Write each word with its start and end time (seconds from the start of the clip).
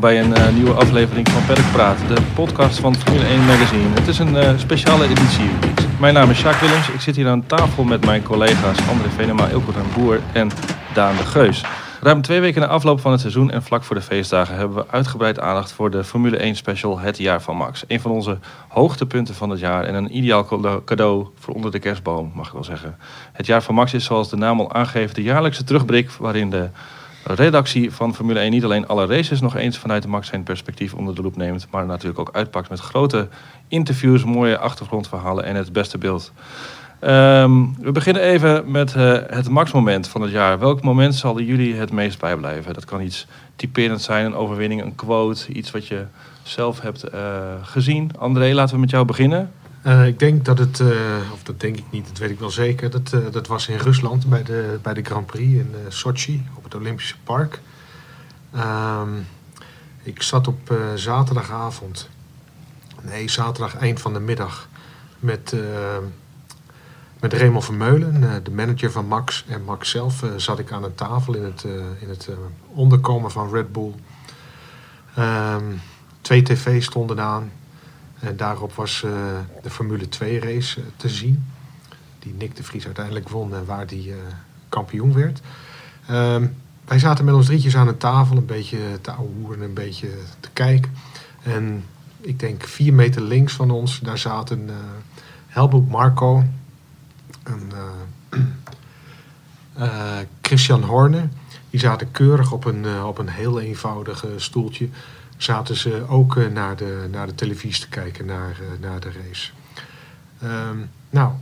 bij 0.00 0.20
een 0.20 0.30
uh, 0.30 0.48
nieuwe 0.48 0.72
aflevering 0.72 1.28
van 1.28 1.46
Paddock 1.46 1.72
Praat, 1.72 1.98
de 2.08 2.16
podcast 2.34 2.78
van 2.78 2.94
Formule 2.94 3.24
1 3.24 3.44
Magazine. 3.44 3.94
Het 3.94 4.08
is 4.08 4.18
een 4.18 4.34
uh, 4.34 4.50
speciale 4.56 5.04
editie. 5.04 5.50
Mijn 6.00 6.14
naam 6.14 6.30
is 6.30 6.40
Jacques 6.40 6.70
Willems. 6.70 6.88
Ik 6.88 7.00
zit 7.00 7.16
hier 7.16 7.28
aan 7.28 7.46
tafel 7.46 7.84
met 7.84 8.04
mijn 8.04 8.22
collega's 8.22 8.88
André 8.88 9.08
Venema, 9.08 9.48
Ilko 9.48 9.72
den 9.72 9.82
Boer 9.94 10.20
en 10.32 10.50
Daan 10.94 11.16
de 11.16 11.22
Geus. 11.22 11.64
Ruim 12.00 12.22
twee 12.22 12.40
weken 12.40 12.60
na 12.60 12.66
afloop 12.66 13.00
van 13.00 13.10
het 13.10 13.20
seizoen 13.20 13.50
en 13.50 13.62
vlak 13.62 13.84
voor 13.84 13.96
de 13.96 14.02
feestdagen 14.02 14.56
hebben 14.56 14.76
we 14.76 14.84
uitgebreid 14.90 15.40
aandacht 15.40 15.72
voor 15.72 15.90
de 15.90 16.04
Formule 16.04 16.36
1 16.36 16.54
special 16.54 16.98
Het 16.98 17.18
Jaar 17.18 17.42
van 17.42 17.56
Max. 17.56 17.84
Een 17.88 18.00
van 18.00 18.10
onze 18.10 18.38
hoogtepunten 18.68 19.34
van 19.34 19.50
het 19.50 19.60
jaar 19.60 19.84
en 19.84 19.94
een 19.94 20.16
ideaal 20.16 20.44
cadeau 20.84 21.26
voor 21.38 21.54
onder 21.54 21.70
de 21.70 21.78
kerstboom, 21.78 22.32
mag 22.34 22.46
ik 22.46 22.52
wel 22.52 22.64
zeggen. 22.64 22.96
Het 23.32 23.46
Jaar 23.46 23.62
van 23.62 23.74
Max 23.74 23.94
is 23.94 24.04
zoals 24.04 24.30
de 24.30 24.36
naam 24.36 24.60
al 24.60 24.72
aangeeft 24.72 25.14
de 25.14 25.22
jaarlijkse 25.22 25.64
terugblik 25.64 26.10
waarin 26.10 26.50
de 26.50 26.68
redactie 27.34 27.92
van 27.92 28.14
Formule 28.14 28.38
1 28.38 28.50
niet 28.50 28.64
alleen 28.64 28.86
alle 28.86 29.06
races 29.06 29.40
nog 29.40 29.56
eens 29.56 29.78
vanuit 29.78 30.02
de 30.02 30.08
Max 30.08 30.28
zijn 30.28 30.42
perspectief 30.42 30.94
onder 30.94 31.14
de 31.14 31.22
loep 31.22 31.36
neemt, 31.36 31.66
maar 31.70 31.86
natuurlijk 31.86 32.18
ook 32.18 32.30
uitpakt 32.32 32.68
met 32.68 32.80
grote 32.80 33.28
interviews, 33.68 34.24
mooie 34.24 34.58
achtergrondverhalen 34.58 35.44
en 35.44 35.54
het 35.54 35.72
beste 35.72 35.98
beeld. 35.98 36.32
Um, 37.00 37.76
we 37.80 37.92
beginnen 37.92 38.22
even 38.22 38.70
met 38.70 38.94
uh, 38.94 39.18
het 39.26 39.48
Max-moment 39.48 40.08
van 40.08 40.22
het 40.22 40.30
jaar. 40.30 40.58
Welk 40.58 40.82
moment 40.82 41.14
zal 41.14 41.40
jullie 41.40 41.74
het 41.74 41.92
meest 41.92 42.18
bijblijven? 42.18 42.74
Dat 42.74 42.84
kan 42.84 43.00
iets 43.00 43.26
typerend 43.56 44.02
zijn, 44.02 44.26
een 44.26 44.34
overwinning, 44.34 44.82
een 44.82 44.94
quote, 44.94 45.52
iets 45.52 45.70
wat 45.70 45.86
je 45.86 46.04
zelf 46.42 46.80
hebt 46.80 47.14
uh, 47.14 47.20
gezien. 47.62 48.10
André, 48.18 48.54
laten 48.54 48.74
we 48.74 48.80
met 48.80 48.90
jou 48.90 49.04
beginnen. 49.04 49.52
Uh, 49.86 50.06
ik 50.06 50.18
denk 50.18 50.44
dat 50.44 50.58
het, 50.58 50.80
of 51.32 51.42
dat 51.42 51.60
denk 51.60 51.76
ik 51.76 51.84
niet, 51.90 52.06
dat 52.08 52.18
weet 52.18 52.30
ik 52.30 52.38
wel 52.38 52.50
zeker. 52.50 52.90
Dat, 52.90 53.16
dat 53.30 53.46
was 53.46 53.68
in 53.68 53.76
Rusland 53.78 54.26
bij 54.28 54.42
de, 54.42 54.78
bij 54.82 54.94
de 54.94 55.02
Grand 55.02 55.26
Prix 55.26 55.52
in 55.52 55.74
Sochi 55.88 56.46
op 56.54 56.64
het 56.64 56.74
Olympische 56.74 57.14
Park. 57.24 57.60
Um, 58.56 59.26
ik 60.02 60.22
zat 60.22 60.48
op 60.48 60.78
zaterdagavond, 60.94 62.08
nee, 63.02 63.30
zaterdag 63.30 63.76
eind 63.76 64.00
van 64.00 64.12
de 64.12 64.20
middag 64.20 64.68
met 65.18 65.54
met 67.20 67.32
Raymond 67.32 67.64
Vermeulen, 67.64 68.30
eh, 68.30 68.36
de 68.42 68.50
manager 68.50 68.90
van 68.90 69.06
Max 69.06 69.44
en 69.48 69.64
Max 69.64 69.90
zelf, 69.90 70.22
eh, 70.22 70.30
zat 70.36 70.58
ik 70.58 70.72
aan 70.72 70.84
een 70.84 70.94
tafel 70.94 71.34
in 71.34 71.44
het, 71.44 71.64
eh, 71.64 71.72
in 72.00 72.08
het 72.08 72.28
onderkomen 72.66 73.30
van 73.30 73.50
Red 73.50 73.72
Bull. 73.72 73.92
Ehm, 75.14 75.64
twee 76.20 76.42
tv's 76.42 76.84
stonden 76.84 77.20
aan 77.20 77.50
daarop 78.36 78.72
was 78.72 79.00
de 79.62 79.70
Formule 79.70 80.08
2 80.08 80.40
race 80.40 80.80
te 80.96 81.08
zien. 81.08 81.44
Die 82.18 82.34
Nick 82.38 82.56
de 82.56 82.62
Vries 82.62 82.84
uiteindelijk 82.84 83.28
won 83.28 83.54
en 83.54 83.64
waar 83.64 83.86
die 83.86 84.14
kampioen 84.68 85.12
werd. 85.12 85.40
Ehm, 86.06 86.46
wij 86.84 86.98
zaten 86.98 87.24
met 87.24 87.34
ons 87.34 87.46
drietjes 87.46 87.76
aan 87.76 87.88
een 87.88 87.96
tafel, 87.96 88.36
een 88.36 88.46
beetje 88.46 88.78
te 89.00 89.10
ouwehoeren, 89.10 89.62
een 89.62 89.74
beetje 89.74 90.08
te 90.40 90.48
kijken. 90.52 90.92
En 91.42 91.84
ik 92.20 92.38
denk 92.38 92.62
vier 92.62 92.94
meter 92.94 93.22
links 93.22 93.52
van 93.52 93.70
ons, 93.70 94.00
daar 94.00 94.18
zaten 94.18 94.70
Helmut 95.46 95.88
Marco, 95.88 96.44
en 97.42 97.72
Christian 100.42 100.82
Horne. 100.82 101.28
Die 101.70 101.80
zaten 101.80 102.10
keurig 102.10 102.52
op 102.52 102.64
een, 102.64 103.02
op 103.02 103.18
een 103.18 103.28
heel 103.28 103.60
eenvoudig 103.60 104.24
stoeltje. 104.36 104.88
Zaten 105.36 105.76
ze 105.76 106.04
ook 106.08 106.50
naar, 106.50 106.76
de, 106.76 107.08
naar 107.10 107.26
de 107.26 107.34
televisie 107.34 107.80
te 107.80 107.88
kijken, 107.88 108.26
naar, 108.26 108.56
naar 108.80 109.00
de 109.00 109.10
race. 109.26 109.50
Um, 110.44 110.90
nou, 111.10 111.32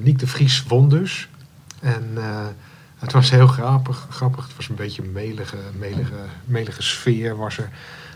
Nick 0.00 0.18
de 0.18 0.26
Vries 0.26 0.62
won 0.62 0.88
dus. 0.88 1.28
En 1.80 2.16
het 2.98 3.12
was 3.12 3.30
heel 3.30 3.46
grappig, 3.46 4.06
grappig. 4.10 4.46
Het 4.46 4.56
was 4.56 4.68
een 4.68 4.74
beetje 4.74 5.02
een 5.02 5.12
melige, 5.12 5.56
melige, 5.78 6.24
melige 6.44 6.82
sfeer 6.82 7.36
was 7.36 7.58
er. 7.58 7.70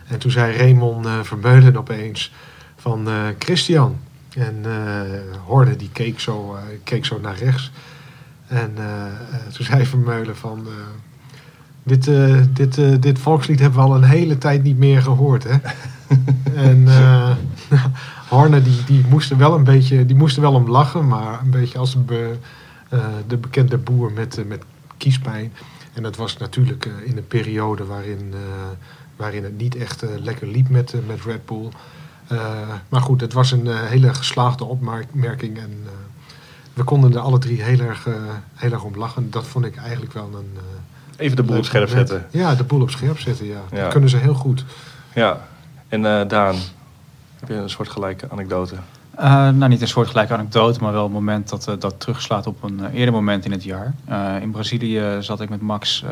En 0.07 0.19
toen 0.19 0.31
zei 0.31 0.57
Raymond 0.57 1.27
Vermeulen 1.27 1.77
opeens 1.77 2.33
van 2.77 3.09
Christian, 3.39 3.99
en 4.35 4.63
uh, 4.67 5.37
Horde 5.45 5.77
die 5.77 5.91
keek 5.93 6.21
zo, 6.21 6.55
uh, 6.55 6.63
keek 6.85 7.05
zo 7.05 7.21
naar 7.21 7.37
rechts. 7.37 7.71
En 8.47 8.75
uh, 8.79 9.07
toen 9.53 9.65
zei 9.65 9.87
Vermeulen 9.87 10.37
van... 10.37 10.67
dit, 11.83 12.11
dit, 12.53 13.03
dit 13.03 13.19
volkslied 13.19 13.61
hebben 13.61 13.79
we 13.79 13.85
al 13.85 13.95
een 13.95 14.03
hele 14.03 14.39
tijd 14.39 14.63
niet 14.63 14.79
meer 14.79 15.03
gehoord, 15.03 15.45
hè? 15.45 15.57
en 16.69 16.89
Horne 18.29 18.63
die, 18.63 18.85
die 18.85 19.05
moest 19.09 19.37
wel 19.37 19.55
een 19.55 19.65
beetje... 19.65 20.07
Die 20.07 20.17
moest 20.17 20.37
er 20.37 20.43
wel 20.43 20.55
om 20.55 20.71
lachen, 20.71 21.09
maar 21.09 21.41
een 21.41 21.51
beetje 21.51 21.79
als 21.79 21.97
de, 22.07 22.37
de 23.27 23.37
bekende 23.37 23.79
boer 23.79 24.13
met, 24.13 24.45
met 24.47 24.63
kiespijn. 24.97 25.53
En 25.93 26.03
dat 26.03 26.17
was 26.17 26.37
natuurlijk 26.37 26.89
in 27.05 27.17
een 27.17 27.27
periode 27.27 27.85
waarin, 27.85 28.35
waarin 29.17 29.45
het 29.45 29.59
niet 29.59 29.77
echt 29.77 30.05
lekker 30.23 30.47
liep 30.47 30.69
met, 30.69 30.95
met 31.07 31.25
Red 31.25 31.47
Bull... 31.47 31.69
Maar 32.89 33.01
goed, 33.01 33.21
het 33.21 33.33
was 33.33 33.53
een 33.53 33.67
hele 33.67 34.15
geslaagde 34.15 34.65
opmerking. 34.65 35.59
En 35.59 35.85
we 36.73 36.85
konden 36.85 37.13
er 37.13 37.19
alle 37.19 37.39
drie 37.39 37.63
heel 37.63 37.81
erg, 37.81 38.07
heel 38.55 38.73
erg 38.73 38.85
om 38.85 38.97
lachen. 38.97 39.31
Dat 39.31 39.47
vond 39.47 39.65
ik 39.65 39.77
eigenlijk 39.77 40.13
wel 40.13 40.31
een... 40.35 40.59
Even 41.23 41.37
de 41.37 41.43
boel 41.43 41.57
op 41.57 41.65
scherp 41.65 41.89
zetten. 41.89 42.27
Ja, 42.31 42.55
de 42.55 42.65
boel 42.65 42.81
op 42.81 42.91
scherp 42.91 43.19
zetten, 43.19 43.47
ja. 43.47 43.61
Dat 43.71 43.93
kunnen 43.93 44.11
ze 44.11 44.17
heel 44.17 44.35
goed. 44.35 44.65
Ja, 45.15 45.41
en 45.89 46.03
Daan, 46.29 46.57
heb 47.41 47.49
je 47.49 47.55
een 47.55 47.71
soortgelijke 47.71 48.27
anekdote? 48.31 48.75
Uh, 49.21 49.25
nou, 49.49 49.69
niet 49.69 49.81
een 49.81 49.89
soortgelijke 49.89 50.33
anekdote, 50.33 50.81
maar 50.81 50.93
wel 50.93 51.05
een 51.05 51.13
moment 51.13 51.49
dat, 51.49 51.69
uh, 51.69 51.75
dat 51.79 52.01
terugslaat 52.01 52.47
op 52.47 52.63
een 52.63 52.87
eerder 52.91 53.15
moment 53.15 53.45
in 53.45 53.53
het 53.53 53.65
jaar. 53.65 53.95
Uh, 54.11 54.35
in 54.41 54.51
Brazilië 54.51 55.17
zat 55.21 55.41
ik 55.41 55.49
met 55.49 55.61
Max 55.61 56.05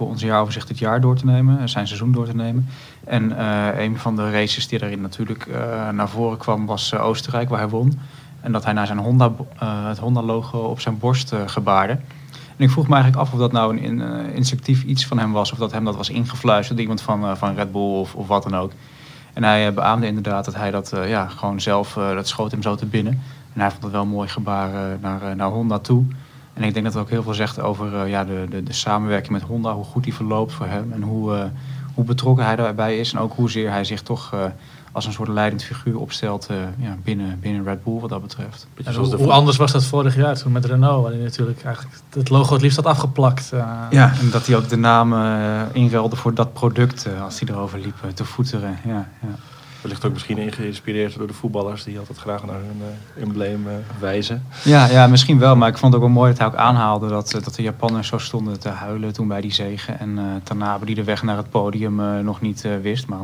voor 0.00 0.08
ons 0.08 0.22
jaaroverzicht 0.22 0.68
het 0.68 0.78
jaar 0.78 1.00
door 1.00 1.16
te 1.16 1.24
nemen, 1.24 1.68
zijn 1.68 1.86
seizoen 1.86 2.12
door 2.12 2.26
te 2.26 2.34
nemen. 2.34 2.68
En 3.04 3.30
uh, 3.30 3.66
een 3.78 3.98
van 3.98 4.16
de 4.16 4.30
races 4.30 4.68
die 4.68 4.78
daarin 4.78 5.00
natuurlijk 5.00 5.46
uh, 5.46 5.88
naar 5.88 6.08
voren 6.08 6.38
kwam 6.38 6.66
was 6.66 6.92
uh, 6.92 7.04
Oostenrijk, 7.04 7.48
waar 7.48 7.58
hij 7.58 7.68
won. 7.68 8.00
En 8.40 8.52
dat 8.52 8.64
hij 8.64 8.72
naar 8.72 8.86
zijn 8.86 8.98
Honda, 8.98 9.32
het 9.64 9.98
Honda-logo 9.98 10.58
op 10.58 10.80
zijn 10.80 10.98
borst 10.98 11.32
gebaarde. 11.46 11.98
En 12.60 12.66
ik 12.66 12.72
vroeg 12.72 12.88
me 12.88 12.94
eigenlijk 12.94 13.22
af 13.22 13.32
of 13.32 13.38
dat 13.38 13.52
nou 13.52 13.84
een 13.84 14.00
instinctief 14.34 14.82
iets 14.82 15.06
van 15.06 15.18
hem 15.18 15.32
was, 15.32 15.52
of 15.52 15.58
dat 15.58 15.72
hem 15.72 15.84
dat 15.84 15.96
was 15.96 16.10
ingefluisterd, 16.10 16.78
iemand 16.78 17.00
van, 17.00 17.36
van 17.36 17.54
Red 17.54 17.72
Bull 17.72 17.82
of, 17.82 18.14
of 18.14 18.26
wat 18.26 18.42
dan 18.42 18.56
ook. 18.56 18.72
En 19.32 19.44
hij 19.44 19.74
beaamde 19.74 20.06
inderdaad 20.06 20.44
dat 20.44 20.54
hij 20.54 20.70
dat 20.70 20.92
ja, 21.06 21.28
gewoon 21.28 21.60
zelf, 21.60 21.92
dat 21.92 22.28
schoot 22.28 22.50
hem 22.50 22.62
zo 22.62 22.74
te 22.74 22.86
binnen. 22.86 23.22
En 23.52 23.60
hij 23.60 23.70
vond 23.70 23.82
het 23.82 23.92
wel 23.92 24.02
een 24.02 24.08
mooi 24.08 24.28
gebaar 24.28 24.98
naar, 25.00 25.36
naar 25.36 25.48
Honda 25.48 25.78
toe. 25.78 26.04
En 26.52 26.62
ik 26.62 26.72
denk 26.72 26.84
dat 26.84 26.94
het 26.94 27.02
ook 27.02 27.10
heel 27.10 27.22
veel 27.22 27.34
zegt 27.34 27.60
over 27.60 28.08
ja, 28.08 28.24
de, 28.24 28.46
de, 28.50 28.62
de, 28.62 28.72
samenwerking 28.72 29.32
met 29.32 29.42
Honda, 29.42 29.74
hoe 29.74 29.84
goed 29.84 30.04
die 30.04 30.14
verloopt 30.14 30.52
voor 30.52 30.66
hem 30.66 30.92
en 30.92 31.02
hoe, 31.02 31.50
hoe 31.94 32.04
betrokken 32.04 32.44
hij 32.44 32.56
daarbij 32.56 32.98
is. 32.98 33.12
En 33.12 33.18
ook 33.18 33.32
hoezeer 33.34 33.70
hij 33.70 33.84
zich 33.84 34.02
toch 34.02 34.34
als 34.92 35.06
een 35.06 35.12
soort 35.12 35.28
leidend 35.28 35.64
figuur 35.64 35.98
opstelt 35.98 36.48
uh, 36.50 36.56
ja, 36.78 36.96
binnen, 37.04 37.38
binnen 37.40 37.64
Red 37.64 37.84
Bull 37.84 38.00
wat 38.00 38.10
dat 38.10 38.22
betreft. 38.22 38.66
Hoe, 38.96 39.16
hoe, 39.16 39.32
anders 39.32 39.56
was 39.56 39.72
dat 39.72 39.84
vorig 39.84 40.16
jaar 40.16 40.36
toen 40.36 40.52
met 40.52 40.64
Renault, 40.64 41.02
waar 41.02 41.12
hij 41.12 41.20
natuurlijk 41.20 41.64
eigenlijk 41.64 41.96
het 42.10 42.28
logo 42.28 42.52
het 42.52 42.62
liefst 42.62 42.76
had 42.76 42.86
afgeplakt. 42.86 43.50
Uh. 43.54 43.82
Ja, 43.90 44.12
en 44.20 44.30
dat 44.30 44.46
hij 44.46 44.56
ook 44.56 44.68
de 44.68 44.76
naam 44.76 45.14
inruilde 45.72 46.16
voor 46.16 46.34
dat 46.34 46.52
product 46.52 47.08
als 47.22 47.40
hij 47.40 47.48
erover 47.48 47.78
liep 47.78 47.96
te 48.14 48.24
voeteren. 48.24 48.78
Ja, 48.84 49.08
ja. 49.20 49.36
Wellicht 49.80 50.04
ook 50.04 50.12
misschien 50.12 50.52
geïnspireerd 50.52 51.18
door 51.18 51.26
de 51.26 51.32
voetballers 51.32 51.84
die 51.84 51.98
altijd 51.98 52.18
graag 52.18 52.46
naar 52.46 52.54
hun 52.54 52.82
uh, 53.16 53.22
embleem 53.22 53.66
uh, 53.66 53.72
wijzen. 54.00 54.44
Ja, 54.64 54.86
ja, 54.86 55.06
misschien 55.06 55.38
wel. 55.38 55.56
Maar 55.56 55.68
ik 55.68 55.78
vond 55.78 55.92
het 55.92 56.02
ook 56.02 56.08
wel 56.08 56.18
mooi 56.18 56.30
dat 56.30 56.38
hij 56.38 56.46
ook 56.46 56.54
aanhaalde 56.54 57.08
dat, 57.08 57.30
dat 57.30 57.54
de 57.54 57.62
Japanners 57.62 58.08
zo 58.08 58.18
stonden 58.18 58.60
te 58.60 58.68
huilen 58.68 59.12
toen 59.12 59.28
bij 59.28 59.40
die 59.40 59.52
zegen. 59.52 59.98
En 59.98 60.08
uh, 60.08 60.24
Tanabe 60.42 60.84
die 60.84 60.94
de 60.94 61.04
weg 61.04 61.22
naar 61.22 61.36
het 61.36 61.50
podium 61.50 62.24
nog 62.24 62.40
niet 62.40 62.68
wist. 62.82 63.06
Maar 63.06 63.18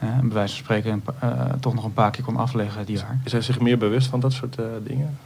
bij 0.00 0.32
wijze 0.32 0.54
van 0.54 0.64
spreken 0.64 1.04
toch 1.60 1.74
nog 1.74 1.84
een 1.84 1.92
paar 1.92 2.10
keer 2.10 2.24
kon 2.24 2.36
afleggen 2.36 2.86
dit 2.86 2.98
jaar. 2.98 3.20
Is 3.24 3.32
hij 3.32 3.40
zich 3.40 3.60
meer 3.60 3.78
bewust 3.78 4.06
van 4.08 4.20
dat 4.20 4.32
soort 4.32 4.58
dingen? 4.84 5.18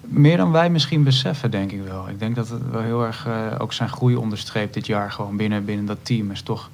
Meer 0.00 0.36
dan 0.36 0.52
wij 0.52 0.70
misschien 0.70 1.02
beseffen, 1.02 1.50
denk 1.50 1.72
ik 1.72 1.82
wel. 1.82 2.08
Ik 2.08 2.18
denk 2.18 2.34
dat 2.34 2.48
het 2.48 2.70
wel 2.70 2.80
heel 2.80 3.04
erg 3.04 3.28
ook 3.58 3.72
zijn 3.72 3.88
groei 3.88 4.16
onderstreept 4.16 4.74
dit 4.74 4.86
jaar 4.86 5.12
gewoon 5.12 5.36
binnen, 5.36 5.64
binnen 5.64 5.86
dat 5.86 5.98
team. 6.02 6.30
Is 6.30 6.42
toch 6.42 6.70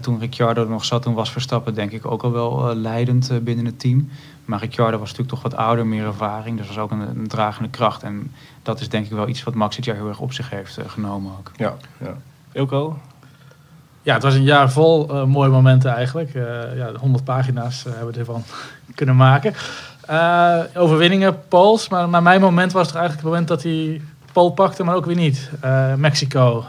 toen 0.00 0.18
Ricciardo 0.18 0.62
er 0.62 0.68
nog 0.68 0.84
zat, 0.84 1.02
toen 1.02 1.14
was 1.14 1.32
Verstappen 1.32 1.74
denk 1.74 1.92
ik 1.92 2.06
ook 2.06 2.22
al 2.22 2.32
wel 2.32 2.74
leidend 2.74 3.44
binnen 3.44 3.64
het 3.64 3.80
team. 3.80 4.08
Maar 4.44 4.60
Ricciardo 4.60 4.98
was 4.98 5.10
natuurlijk 5.10 5.28
toch 5.28 5.42
wat 5.42 5.54
ouder, 5.60 5.86
meer 5.86 6.04
ervaring. 6.04 6.58
Dus 6.58 6.66
was 6.66 6.78
ook 6.78 6.90
een, 6.90 7.00
een, 7.00 7.28
dragende 7.28 7.68
kracht. 7.68 8.02
En 8.02 8.32
dat 8.62 8.80
is 8.80 8.88
denk 8.88 9.06
ik 9.06 9.12
wel 9.12 9.28
iets 9.28 9.42
wat 9.42 9.54
Max 9.54 9.76
dit 9.76 9.84
jaar 9.84 9.96
heel 9.96 10.08
erg 10.08 10.20
op 10.20 10.32
zich 10.32 10.50
heeft 10.50 10.78
genomen 10.86 11.32
ook. 11.38 11.50
Ja, 11.56 11.76
ja. 12.00 12.16
Ilko? 12.52 12.98
Ja, 14.06 14.14
het 14.14 14.22
was 14.22 14.34
een 14.34 14.42
jaar 14.42 14.70
vol 14.70 15.26
mooie 15.26 15.50
momenten 15.50 15.94
eigenlijk. 15.94 16.32
ja, 16.76 16.90
100 17.00 17.24
pagina's 17.24 17.84
hebben 17.88 18.12
we 18.12 18.18
ervan 18.18 18.44
kunnen 18.94 19.16
maken. 19.16 19.54
overwinningen, 20.74 21.38
pols. 21.48 21.88
Maar, 21.88 22.08
maar 22.08 22.22
mijn 22.22 22.40
moment 22.40 22.72
was 22.72 22.86
toch 22.86 22.96
eigenlijk 22.96 23.22
het 23.22 23.32
moment 23.32 23.48
dat 23.48 23.62
hij 23.62 24.00
pol 24.32 24.50
pakte, 24.50 24.84
maar 24.84 24.94
ook 24.94 25.06
weer 25.06 25.16
niet. 25.16 25.50
Mexico. 25.96 26.64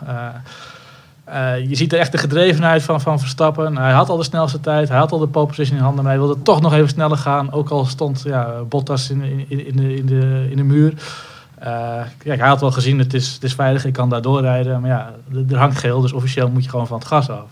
Uh, 1.30 1.70
je 1.70 1.76
ziet 1.76 1.94
er 1.94 2.00
echt 2.00 2.12
de 2.12 2.18
gedrevenheid 2.18 2.84
van, 2.84 3.02
van 3.02 3.20
Verstappen. 3.20 3.78
Hij 3.78 3.92
had 3.92 4.10
al 4.10 4.18
de 4.18 4.24
snelste 4.24 4.60
tijd, 4.60 4.90
hij 4.90 4.98
had 4.98 5.12
al 5.12 5.20
de 5.20 5.28
pole 5.28 5.46
position 5.46 5.78
in 5.78 5.84
handen, 5.84 6.04
maar 6.04 6.14
hij 6.14 6.22
wilde 6.22 6.42
toch 6.42 6.62
nog 6.62 6.74
even 6.74 6.90
sneller 6.90 7.18
gaan. 7.18 7.52
Ook 7.52 7.70
al 7.70 7.86
stond 7.86 8.22
ja, 8.26 8.54
Bottas 8.70 9.10
in, 9.10 9.22
in, 9.48 9.66
in, 9.68 9.76
de, 9.76 9.96
in, 9.96 10.06
de, 10.06 10.48
in 10.50 10.58
de 10.58 10.64
muur. 10.64 10.94
Uh, 11.60 12.02
kijk, 12.18 12.40
hij 12.40 12.48
had 12.48 12.60
wel 12.60 12.72
gezien, 12.72 13.00
het 13.00 13.14
is, 13.14 13.34
het 13.34 13.44
is 13.44 13.54
veilig, 13.54 13.86
ik 13.86 13.94
kan 13.94 14.10
daar 14.10 14.22
doorrijden. 14.22 14.82
Maar 14.82 14.90
ja, 14.90 15.14
er 15.50 15.58
hangt 15.58 15.80
geel, 15.80 16.02
dus 16.02 16.14
officieel 16.14 16.50
moet 16.50 16.64
je 16.64 16.70
gewoon 16.70 16.88
van 16.88 16.98
het 16.98 17.08
gas 17.08 17.30
af. 17.30 17.50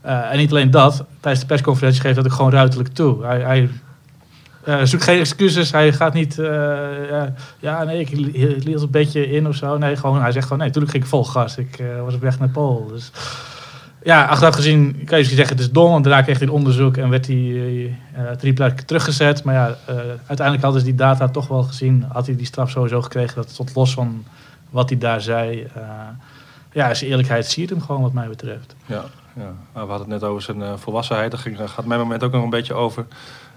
Eh, 0.00 0.32
en 0.32 0.38
niet 0.38 0.50
alleen 0.50 0.70
dat, 0.70 1.04
tijdens 1.20 1.40
de 1.40 1.48
persconferentie 1.48 2.00
geeft 2.00 2.16
dat 2.16 2.24
ook 2.24 2.32
gewoon 2.32 2.50
ruiterlijk 2.50 2.94
toe. 2.94 3.24
Hij, 3.24 3.40
hij 3.40 3.68
eh, 4.64 4.80
zoekt 4.82 5.02
geen 5.02 5.18
excuses, 5.18 5.70
hij 5.70 5.92
gaat 5.92 6.14
niet, 6.14 6.38
eh, 6.38 7.22
ja, 7.58 7.84
nee, 7.84 8.00
ik 8.00 8.10
liet 8.64 8.82
een 8.82 8.90
beetje 8.90 9.30
in 9.30 9.48
of 9.48 9.54
zo. 9.54 9.78
Nee, 9.78 9.96
gewoon, 9.96 10.20
hij 10.20 10.32
zegt 10.32 10.46
gewoon, 10.46 10.58
nee, 10.58 10.70
toen 10.70 10.88
ging 10.88 11.02
ik 11.02 11.08
vol 11.08 11.24
gas. 11.24 11.56
Ik 11.58 11.78
eh, 11.78 11.86
was 12.04 12.14
op 12.14 12.20
weg 12.20 12.38
naar 12.38 12.48
Pool. 12.48 12.86
Dus 12.88 13.10
ja, 14.04 14.24
achteraf 14.24 14.54
gezien 14.54 15.04
kan 15.04 15.18
je 15.18 15.24
zeggen, 15.24 15.56
het 15.56 15.64
is 15.64 15.70
dom. 15.70 15.90
Want 15.90 16.04
daarna 16.04 16.22
kreeg 16.22 16.38
hij 16.38 16.46
een 16.46 16.52
onderzoek 16.52 16.96
en 16.96 17.08
werd 17.08 17.26
hij 17.26 17.36
eh, 17.36 17.84
eh, 17.84 17.92
drie 18.38 18.52
plekken 18.52 18.86
teruggezet. 18.86 19.44
Maar 19.44 19.54
ja, 19.54 19.76
eh, 19.86 19.96
uiteindelijk 20.26 20.62
hadden 20.62 20.80
ze 20.80 20.86
die 20.86 20.96
data 20.96 21.28
toch 21.28 21.48
wel 21.48 21.62
gezien. 21.62 22.04
Had 22.12 22.26
hij 22.26 22.36
die 22.36 22.46
straf 22.46 22.70
sowieso 22.70 23.02
gekregen. 23.02 23.34
Dat 23.36 23.50
stond 23.50 23.74
los 23.74 23.94
van 23.94 24.24
wat 24.70 24.88
hij 24.88 24.98
daar 24.98 25.20
zei. 25.20 25.68
Eh, 25.74 25.82
ja, 26.72 26.94
zijn 26.94 27.10
eerlijkheid 27.10 27.46
siert 27.46 27.70
hem 27.70 27.80
gewoon 27.80 28.02
wat 28.02 28.12
mij 28.12 28.28
betreft. 28.28 28.74
Ja, 28.86 29.04
ja. 29.34 29.52
Nou, 29.72 29.86
we 29.86 29.92
hadden 29.92 29.98
het 30.10 30.20
net 30.20 30.22
over 30.22 30.42
zijn 30.42 30.62
eh, 30.62 30.72
volwassenheid. 30.76 31.30
Daar 31.30 31.40
ging, 31.40 31.58
gaat 31.64 31.84
mijn 31.84 32.00
moment 32.00 32.22
ook 32.22 32.32
nog 32.32 32.42
een 32.42 32.50
beetje 32.50 32.74
over. 32.74 33.06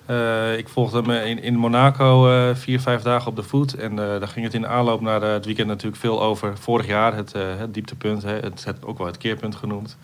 Eh, 0.08 0.58
ik 0.58 0.70
volgde 0.70 1.02
hem 1.02 1.12
in, 1.12 1.42
in 1.42 1.56
Monaco 1.56 2.30
eh, 2.30 2.56
vier, 2.56 2.80
vijf 2.80 3.02
dagen 3.02 3.28
op 3.28 3.36
de 3.36 3.44
voet. 3.44 3.74
En 3.76 3.92
eh, 3.92 3.98
daar 3.98 4.28
ging 4.28 4.46
het 4.46 4.54
in 4.54 4.62
de 4.62 4.68
aanloop 4.68 5.02
naar 5.02 5.24
eh, 5.24 5.32
het 5.32 5.46
weekend 5.46 5.68
natuurlijk 5.68 6.02
veel 6.02 6.22
over. 6.22 6.58
Vorig 6.58 6.88
jaar, 6.88 7.16
het, 7.16 7.34
eh, 7.34 7.42
het 7.58 7.74
dieptepunt. 7.74 8.24
Hè, 8.24 8.40
het, 8.40 8.64
het, 8.66 8.86
ook 8.86 8.98
wel 8.98 9.08
het 9.08 9.18
keerpunt 9.18 9.56
genoemd. 9.56 9.98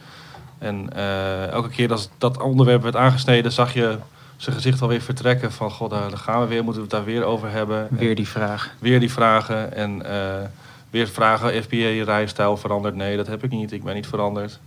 En 0.64 0.90
eh, 0.96 1.48
elke 1.48 1.70
keer 1.70 1.92
als 1.92 2.10
dat 2.18 2.42
onderwerp 2.42 2.82
werd 2.82 2.96
aangesneden, 2.96 3.52
zag 3.52 3.74
je 3.74 3.98
zijn 4.38 4.56
gezicht 4.56 4.82
alweer 4.82 5.02
vertrekken. 5.02 5.52
Van, 5.52 5.72
god, 5.72 5.90
daar, 5.90 6.18
gaan 6.18 6.42
we 6.42 6.48
weer, 6.48 6.64
moeten 6.64 6.82
we 6.82 6.88
het 6.88 6.98
daar 6.98 7.14
weer 7.14 7.24
over 7.24 7.52
hebben. 7.52 7.88
En- 7.92 7.98
Weer 7.98 8.16
die 8.16 8.28
vraag. 8.28 8.70
weer 8.80 9.00
die 9.00 9.12
vragen 9.12 9.74
en 9.76 10.06
eh, 10.06 10.48
weer 10.90 11.08
vragen, 11.08 11.64
FBA-rijstijl 11.64 12.58
veranderd? 12.58 12.96
Nee, 12.96 13.18
dat 13.18 13.28
heb 13.28 13.44
ik 13.44 13.50
niet, 13.52 13.72
ik 13.72 13.84
ben 13.84 13.96
niet 13.96 14.08
veranderd. 14.08 14.60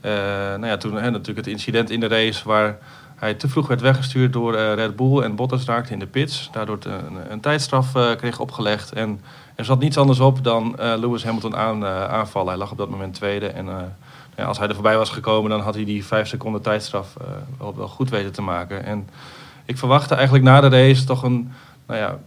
Eh, 0.00 0.12
nou 0.12 0.66
ja, 0.66 0.76
toen 0.76 0.94
hè, 0.94 1.10
natuurlijk 1.10 1.38
het 1.38 1.46
incident 1.46 1.90
in 1.90 2.00
de 2.00 2.06
race 2.08 2.48
waar 2.48 2.78
hij 3.16 3.34
te 3.34 3.48
vroeg 3.48 3.66
werd 3.68 3.80
weggestuurd 3.80 4.32
door 4.32 4.56
Red 4.56 4.96
Bull 4.96 5.22
en 5.22 5.34
Bottas 5.36 5.64
raakte 5.64 5.92
in 5.92 5.98
de 5.98 6.06
pits. 6.06 6.48
Daardoor 6.52 6.78
te- 6.78 6.88
een, 6.88 7.32
een 7.32 7.40
tijdstraf 7.40 7.92
kreeg 8.16 8.38
opgelegd 8.40 8.92
en 8.92 9.20
er 9.54 9.64
zat 9.64 9.78
niets 9.78 9.98
anders 9.98 10.20
op 10.20 10.44
dan 10.44 10.74
Lewis 10.78 11.24
Hamilton 11.24 11.56
aan, 11.56 11.84
aanvallen. 11.86 12.48
Hij 12.48 12.56
lag 12.58 12.70
op 12.70 12.78
dat 12.78 12.90
moment 12.90 13.14
tweede 13.14 13.46
en 13.46 13.68
als 14.36 14.58
hij 14.58 14.68
er 14.68 14.74
voorbij 14.74 14.96
was 14.96 15.10
gekomen 15.10 15.50
dan 15.50 15.60
had 15.60 15.74
hij 15.74 15.84
die 15.84 16.04
vijf 16.04 16.28
seconden 16.28 16.62
tijdstraf 16.62 17.16
eh, 17.16 17.26
wel, 17.58 17.76
wel 17.76 17.88
goed 17.88 18.10
weten 18.10 18.32
te 18.32 18.42
maken. 18.42 18.84
En 18.84 19.08
ik 19.64 19.78
verwachtte 19.78 20.14
eigenlijk 20.14 20.44
na 20.44 20.60
de 20.60 20.68
race 20.68 21.04
toch 21.04 21.22
een, 21.22 21.52
nou 21.86 22.00
ja, 22.00 22.18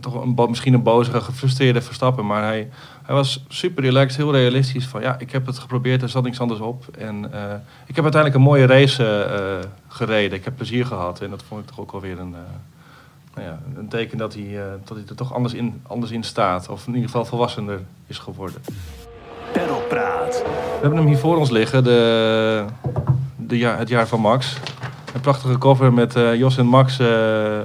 toch 0.00 0.22
een, 0.22 0.34
misschien 0.48 0.74
een 0.74 0.82
bozige, 0.82 1.20
gefrustreerde 1.20 1.82
Verstappen. 1.82 2.26
Maar 2.26 2.42
hij, 2.42 2.68
hij 3.02 3.14
was 3.14 3.44
super 3.48 3.82
relaxed, 3.82 4.16
heel 4.16 4.32
realistisch. 4.32 4.86
Van 4.86 5.00
ja, 5.00 5.18
ik 5.18 5.32
heb 5.32 5.46
het 5.46 5.58
geprobeerd, 5.58 6.02
er 6.02 6.08
zat 6.08 6.22
niks 6.22 6.40
anders 6.40 6.60
op. 6.60 6.84
En 6.98 7.32
eh, 7.32 7.54
ik 7.86 7.94
heb 7.94 8.04
uiteindelijk 8.04 8.34
een 8.34 8.50
mooie 8.50 8.66
race 8.66 9.24
eh, 9.24 9.68
gereden. 9.88 10.38
Ik 10.38 10.44
heb 10.44 10.56
plezier 10.56 10.86
gehad. 10.86 11.20
En 11.20 11.30
dat 11.30 11.42
vond 11.42 11.60
ik 11.60 11.66
toch 11.66 11.80
ook 11.80 11.92
wel 11.92 12.00
weer 12.00 12.18
een, 12.18 12.34
nou 13.34 13.46
ja, 13.48 13.58
een 13.76 13.88
teken 13.88 14.18
dat 14.18 14.34
hij, 14.34 14.58
dat 14.84 14.96
hij 14.96 15.06
er 15.08 15.16
toch 15.16 15.34
anders 15.34 15.54
in, 15.54 15.82
anders 15.86 16.12
in 16.12 16.22
staat. 16.22 16.68
Of 16.68 16.86
in 16.86 16.94
ieder 16.94 17.10
geval 17.10 17.24
volwassener 17.24 17.80
is 18.06 18.18
geworden. 18.18 18.60
Pedalpraat. 19.52 20.42
We 20.44 20.78
hebben 20.80 20.98
hem 20.98 21.06
hier 21.06 21.18
voor 21.18 21.36
ons 21.36 21.50
liggen, 21.50 21.84
de, 21.84 22.64
de 23.36 23.58
jaar, 23.58 23.78
het 23.78 23.88
jaar 23.88 24.06
van 24.06 24.20
Max. 24.20 24.56
Een 25.14 25.20
prachtige 25.20 25.58
cover 25.58 25.92
met 25.92 26.16
eh, 26.16 26.34
Jos 26.34 26.56
en 26.56 26.66
Max 26.66 26.98
eh, 26.98 27.58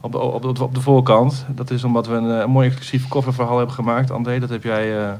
op, 0.00 0.12
de, 0.12 0.18
op, 0.18 0.42
de, 0.42 0.62
op 0.62 0.74
de 0.74 0.80
voorkant. 0.80 1.46
Dat 1.48 1.70
is 1.70 1.84
omdat 1.84 2.06
we 2.06 2.14
een, 2.14 2.30
eh, 2.30 2.38
een 2.38 2.50
mooi 2.50 2.66
exclusief 2.66 3.08
coververhaal 3.08 3.56
hebben 3.56 3.74
gemaakt. 3.74 4.10
André, 4.10 4.38
dat 4.38 4.48
heb 4.48 4.62
jij 4.62 4.98
eh, 4.98 5.08
eh, 5.08 5.16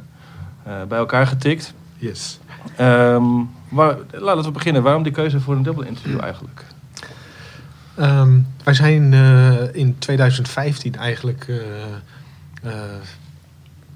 bij 0.89 0.99
elkaar 0.99 1.27
getikt. 1.27 1.75
Yes. 1.97 2.39
Ehm, 2.77 3.25
waar, 3.69 3.97
laten 4.11 4.45
we 4.45 4.51
beginnen. 4.51 4.83
Waarom 4.83 5.03
die 5.03 5.13
keuze 5.13 5.41
voor 5.41 5.55
een 5.55 5.63
dubbel 5.63 5.85
interview 5.85 6.21
eigenlijk? 6.21 6.65
Ehm, 7.97 8.39
wij 8.65 8.75
zijn 8.75 9.13
eh, 9.13 9.75
in 9.75 9.99
2015 9.99 10.95
eigenlijk 10.97 11.47
eh, 11.49 11.57
eh, 12.63 12.73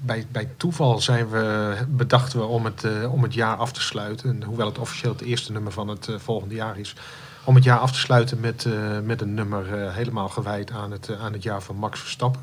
bij, 0.01 0.25
bij 0.31 0.49
toeval 0.57 1.01
zijn 1.01 1.29
we, 1.29 1.75
bedachten 1.89 2.39
we 2.39 2.45
om 2.45 2.65
het, 2.65 2.83
eh, 2.83 3.13
om 3.13 3.23
het 3.23 3.33
jaar 3.33 3.55
af 3.55 3.71
te 3.71 3.81
sluiten. 3.81 4.29
En 4.29 4.43
hoewel 4.43 4.65
het 4.65 4.79
officieel 4.79 5.11
het 5.11 5.21
eerste 5.21 5.51
nummer 5.51 5.71
van 5.71 5.87
het 5.87 6.07
eh, 6.07 6.15
volgende 6.17 6.55
jaar 6.55 6.77
is. 6.77 6.95
Om 7.43 7.55
het 7.55 7.63
jaar 7.63 7.77
af 7.77 7.91
te 7.91 7.99
sluiten 7.99 8.39
met, 8.39 8.65
eh, 8.65 8.99
met 9.03 9.21
een 9.21 9.33
nummer 9.33 9.91
helemaal 9.91 10.29
gewijd 10.29 10.71
aan 10.71 10.91
het, 10.91 11.17
aan 11.19 11.33
het 11.33 11.43
jaar 11.43 11.61
van 11.61 11.75
Max 11.75 11.99
Verstappen. 11.99 12.41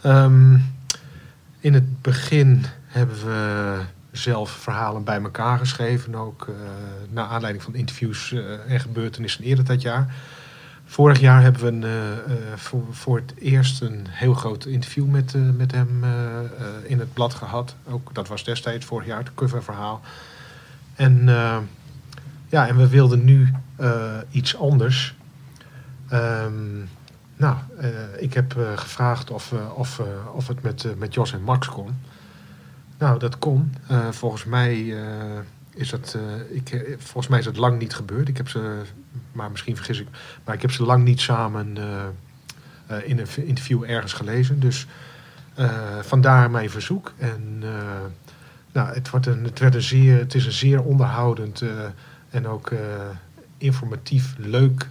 Ehm, 0.00 0.58
in 1.60 1.74
het 1.74 2.02
begin 2.02 2.64
hebben 2.86 3.16
we 3.24 3.78
zelf 4.12 4.50
verhalen 4.50 5.04
bij 5.04 5.22
elkaar 5.22 5.58
geschreven. 5.58 6.14
Ook 6.14 6.48
naar 7.10 7.26
aanleiding 7.26 7.64
van 7.64 7.74
interviews 7.74 8.34
en 8.66 8.80
gebeurtenissen 8.80 9.44
eerder 9.44 9.64
dat 9.64 9.82
jaar. 9.82 10.14
Vorig 10.92 11.20
jaar 11.20 11.42
hebben 11.42 11.62
we 11.62 11.68
een, 11.68 11.84
eh, 11.84 12.12
eh, 12.12 12.56
voor, 12.56 12.82
voor 12.90 13.16
het 13.16 13.34
eerst 13.38 13.80
een 13.80 14.06
heel 14.08 14.34
groot 14.34 14.64
interview 14.64 15.06
met, 15.06 15.34
eh, 15.34 15.40
met 15.56 15.72
hem 15.72 16.04
in 16.82 16.98
het 16.98 17.12
blad 17.12 17.34
gehad. 17.34 17.74
Ook 17.88 18.14
dat 18.14 18.28
was 18.28 18.44
destijds 18.44 18.84
vorig 18.84 19.06
jaar 19.06 19.18
het 19.18 19.34
coververhaal. 19.34 20.00
En, 20.94 21.24
ja, 22.48 22.68
en 22.68 22.76
we 22.76 22.88
wilden 22.88 23.24
nu 23.24 23.54
iets 24.30 24.56
anders. 24.56 25.16
Ehm, 26.08 26.78
nou, 27.36 27.56
ik 28.18 28.34
heb 28.34 28.56
gevraagd 28.74 29.30
of, 29.30 29.52
of, 29.74 30.02
of 30.34 30.48
het 30.48 30.62
met, 30.62 30.98
met 30.98 31.14
Jos 31.14 31.32
en 31.32 31.42
Max 31.42 31.68
kon. 31.68 32.00
Nou, 32.98 33.18
dat 33.18 33.38
kon. 33.38 33.74
Volgens 34.10 34.44
mij 34.44 34.94
is 35.74 35.90
dat, 35.90 36.16
eh, 36.16 36.56
ik, 36.56 36.70
eh, 36.70 36.94
volgens 36.98 37.28
mij 37.28 37.38
is 37.38 37.44
het 37.44 37.56
lang 37.56 37.78
niet 37.78 37.94
gebeurd. 37.94 38.28
Ik 38.28 38.36
heb 38.36 38.48
ze, 38.48 38.82
maar 39.32 39.50
misschien 39.50 39.76
vergis 39.76 40.00
ik, 40.00 40.08
maar 40.44 40.54
ik 40.54 40.62
heb 40.62 40.70
ze 40.70 40.82
lang 40.82 41.04
niet 41.04 41.20
samen 41.20 41.76
eh, 42.86 43.08
in 43.08 43.18
een 43.18 43.46
interview 43.46 43.82
ergens 43.82 44.12
gelezen. 44.12 44.60
Dus 44.60 44.86
vandaar 46.00 46.50
mijn 46.50 46.70
verzoek. 46.70 47.12
En 47.18 47.62
nou, 48.72 48.94
het, 48.94 49.10
wordt 49.10 49.26
een, 49.26 49.44
het, 49.44 49.58
werd 49.58 49.74
een 49.74 49.82
zeer, 49.82 50.18
het 50.18 50.34
is 50.34 50.46
een 50.46 50.52
zeer 50.52 50.82
onderhoudend 50.82 51.64
en 52.30 52.46
ook 52.46 52.72
informatief 53.58 54.34
leuk 54.38 54.88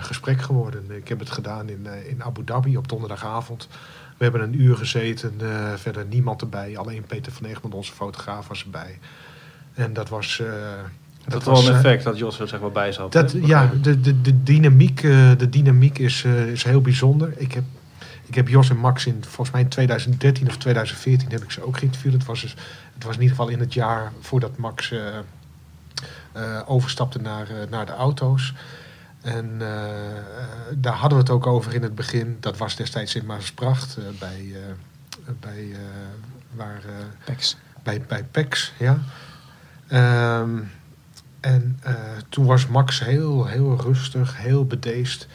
gesprek 0.00 0.42
geworden. 0.42 0.90
Ik 0.90 1.08
heb 1.08 1.18
het 1.18 1.30
gedaan 1.30 1.68
in, 1.68 1.86
in 2.08 2.22
Abu 2.22 2.44
Dhabi 2.44 2.76
op 2.76 2.88
donderdagavond. 2.88 3.68
We 4.16 4.24
hebben 4.24 4.42
een 4.42 4.60
uur 4.60 4.76
gezeten, 4.76 5.32
verder 5.76 6.06
niemand 6.06 6.40
erbij. 6.40 6.78
Alleen 6.78 7.04
Peter 7.04 7.32
van 7.32 7.46
Egmond, 7.46 7.74
onze 7.74 7.92
fotograaf, 7.92 8.48
was 8.48 8.64
erbij. 8.64 8.98
En 9.76 9.92
dat 9.92 10.08
was... 10.08 10.40
eh, 10.40 10.46
Dat, 11.28 11.44
was 11.44 11.58
wel 11.64 11.68
een 11.68 11.72
eh, 11.72 11.84
effect 11.84 12.04
dat 12.04 12.18
Jos 12.18 12.40
er 12.40 12.48
zeg 12.48 12.60
maar 12.60 12.72
bij 12.72 12.92
zat. 12.92 13.12
dat, 13.12 13.32
hè? 13.32 13.38
ja, 13.42 13.70
de, 13.82 14.00
de, 14.00 14.20
de 14.20 14.42
dynamiek, 14.42 15.02
eh, 15.02 15.30
de 15.36 15.48
dynamiek 15.48 15.98
is, 15.98 16.24
eh, 16.24 16.46
is 16.46 16.62
heel 16.62 16.80
bijzonder. 16.80 17.32
Ik 17.36 17.52
heb, 17.52 17.64
ik 18.26 18.34
heb 18.34 18.48
Jos 18.48 18.70
en 18.70 18.76
Max 18.76 19.06
in, 19.06 19.18
volgens 19.24 19.50
mij 19.50 19.60
in 19.60 19.68
2013 19.68 20.46
of 20.48 20.56
2014 20.56 21.30
heb 21.30 21.42
ik 21.42 21.50
ze 21.50 21.62
ook 21.66 21.78
geïnterviewd. 21.78 22.12
Het 22.12 22.24
was, 22.24 22.40
dus, 22.40 22.54
het 22.94 23.04
was 23.04 23.14
in 23.14 23.20
ieder 23.22 23.36
geval 23.36 23.52
in 23.52 23.60
het 23.60 23.74
jaar 23.74 24.12
voordat 24.20 24.56
Max 24.56 24.90
eh, 24.92 25.16
eh, 26.32 26.60
overstapte 26.66 27.18
naar, 27.18 27.48
eh, 27.50 27.56
naar 27.70 27.86
de 27.86 27.92
auto's. 27.92 28.54
En 29.22 29.58
daar 30.74 30.92
hadden 30.94 31.18
we 31.18 31.24
het 31.24 31.30
ook 31.32 31.46
over 31.46 31.74
in 31.74 31.82
het 31.82 31.94
begin. 31.94 32.36
Dat 32.40 32.56
was 32.56 32.76
destijds 32.76 33.14
in 33.14 33.26
Maasbracht, 33.26 33.96
eh, 33.96 34.04
bij, 34.18 34.44
eh, 34.54 35.32
bij, 35.40 35.68
eh, 35.72 35.78
waar, 36.54 36.80
eh, 36.86 36.92
Pex. 37.24 37.56
bij, 37.82 38.00
bij 38.08 38.24
PEX, 38.30 38.72
ja. 38.78 38.98
Ehm, 39.88 40.58
en 41.40 41.78
eh, 41.82 41.94
toen 42.28 42.44
was 42.44 42.66
Max 42.66 43.00
heel, 43.00 43.46
heel 43.46 43.80
rustig, 43.80 44.36
heel 44.36 44.64
bedeesd. 44.64 45.26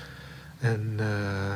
En 0.59 0.93
eh, 0.97 1.55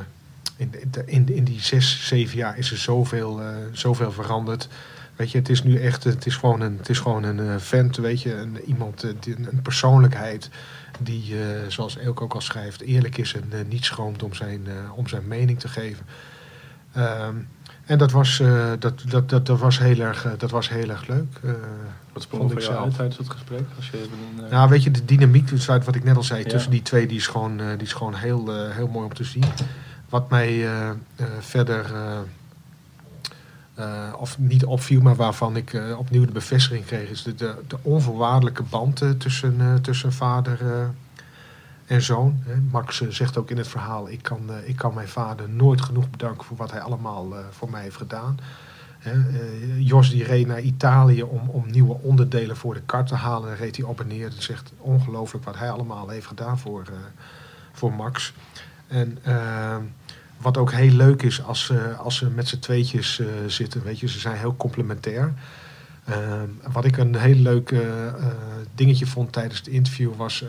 in, 0.58 0.72
in, 1.06 1.36
in 1.36 1.44
die 1.44 1.62
zes, 1.62 2.08
zeven 2.08 2.38
jaar 2.38 2.58
is 2.58 2.72
er 2.72 2.78
zoveel, 2.78 3.42
eh, 3.42 3.48
zoveel 3.72 4.12
veranderd. 4.12 4.68
Weet 5.16 5.32
je, 5.32 5.38
het 5.38 5.50
is 5.50 5.64
nu 5.64 5.80
echt, 5.80 6.04
het 6.04 6.26
is 6.26 6.36
gewoon 6.36 6.62
een, 6.62 6.78
het 6.78 6.90
is 6.90 7.00
gewoon 7.00 7.24
een 7.24 7.60
vent, 7.60 7.98
weet 7.98 8.22
je, 8.22 8.36
een, 8.36 8.60
iemand, 8.66 9.04
een 9.04 9.60
persoonlijkheid 9.64 10.50
die, 11.00 11.36
zoals 11.68 11.98
Elke 11.98 12.24
ook 12.24 12.34
al 12.34 12.42
schrijft, 12.42 12.82
eerlijk 12.82 13.18
is 13.18 13.34
en 13.34 13.68
niet 13.68 13.86
schroomt 13.86 14.24
om 14.24 14.34
zijn, 14.34 14.68
om 14.96 15.08
zijn 15.08 15.28
mening 15.28 15.60
te 15.60 15.68
geven. 15.68 16.06
Ehm, 16.94 17.36
en 17.86 17.98
dat 17.98 18.12
was, 18.12 18.40
eh, 18.40 18.72
dat, 18.80 19.04
dat, 19.10 19.30
dat, 19.30 19.46
dat, 19.46 19.60
was 19.60 19.80
heel 19.80 20.00
erg, 20.00 20.26
eh, 20.26 20.32
dat 20.38 20.52
was 20.52 20.70
heel 20.70 20.90
erg 20.90 21.08
leuk. 21.08 21.40
eh. 21.44 21.52
Wat 22.14 22.24
sprong 22.24 22.52
er 22.52 22.62
jou 22.62 22.84
uit 22.84 22.96
tijdens 22.96 23.18
het 23.18 23.30
gesprek? 23.30 23.64
Als 23.76 23.90
je 23.90 23.98
een, 24.38 24.50
Nou, 24.50 24.70
weet 24.70 24.84
je, 24.84 24.92
de 24.92 25.06
dynamiek, 25.06 25.50
wat 25.66 25.96
ik 25.96 26.04
net 26.04 26.16
al 26.16 26.24
zei, 26.24 26.44
Ja. 26.44 26.50
tussen 26.50 26.72
die 26.72 26.82
twee, 26.82 27.08
die 27.08 27.18
is 27.18 27.28
gewoon, 27.28 27.58
die 27.58 27.88
is 27.88 27.94
gewoon 27.94 28.16
heel, 28.16 28.70
heel 28.70 28.88
mooi 28.88 29.06
om 29.06 29.14
te 29.14 29.24
zien. 29.24 29.44
Wat 30.10 30.30
mij 30.30 30.68
verder, 31.40 31.86
of 34.18 34.40
niet 34.40 34.66
opviel, 34.66 35.02
maar 35.02 35.16
waarvan 35.16 35.56
ik 35.56 35.82
opnieuw 35.98 36.26
de 36.26 36.32
bevestiging 36.32 36.86
kreeg, 36.86 37.10
is 37.10 37.24
de, 37.24 37.36
de, 37.36 37.56
de 37.68 37.78
onvoorwaardelijke 37.82 38.64
band 38.64 39.04
tussen, 39.18 39.80
tussen 39.82 40.14
vader 40.14 40.60
en 41.86 42.02
zoon. 42.02 42.44
Max 42.72 43.02
eh, 43.02 43.08
zegt 43.10 43.38
ook 43.38 43.50
in 43.50 43.58
het 43.58 43.68
verhaal, 43.68 44.10
ik 44.10 44.22
kan, 44.22 44.50
eh, 44.50 44.70
ik 44.70 44.76
kan 44.76 44.94
mijn 44.94 45.08
vader 45.08 45.50
nooit 45.50 45.82
genoeg 45.82 46.10
bedanken 46.10 46.46
voor 46.46 46.58
wat 46.58 46.72
hij 46.72 46.82
allemaal 46.82 47.36
eh, 47.36 47.46
voor 47.52 47.70
mij 47.70 47.82
heeft 47.82 47.98
gedaan. 47.98 48.38
Jos 49.78 50.10
die 50.10 50.24
reed 50.24 50.48
naar 50.48 50.62
Italië 50.62 51.24
om, 51.24 51.50
om 51.50 51.72
nieuwe 51.72 51.98
onderdelen 52.02 52.58
voor 52.58 52.74
de 52.74 52.82
kar 52.82 53.06
te 53.06 53.16
halen. 53.16 53.48
Dan 53.50 53.58
reed 53.58 53.76
hij 53.76 53.86
op 53.86 54.00
en 54.00 54.08
neer. 54.08 54.32
Is 54.38 54.50
echt 54.50 54.72
ongelooflijk 54.78 55.46
wat 55.46 55.58
hij 55.58 55.70
allemaal 55.70 56.10
heeft 56.10 56.28
gedaan 56.28 56.60
voor, 56.60 56.84
voor 57.72 57.94
Max. 57.94 58.34
En 58.88 59.18
eh, 59.24 59.78
wat 60.38 60.58
ook 60.58 60.72
heel 60.72 60.92
leuk 60.92 61.22
is 61.22 61.44
als, 61.44 61.66
ze 61.66 61.96
als 61.96 62.16
ze 62.16 62.30
met 62.30 62.48
z'n 62.48 62.60
tweetjes 62.60 63.22
zitten. 63.48 63.84
Weet 63.84 64.00
je, 64.00 64.08
ze 64.08 64.20
zijn 64.20 64.38
heel 64.38 64.56
complementair. 64.56 65.34
Eh, 66.04 66.42
wat 66.72 66.86
ik 66.86 66.98
een 66.98 67.16
heel 67.16 67.36
leuk 67.36 67.76
dingetje 68.76 69.06
vond 69.06 69.32
tijdens 69.32 69.58
het 69.58 69.68
interview 69.68 70.16
was... 70.16 70.44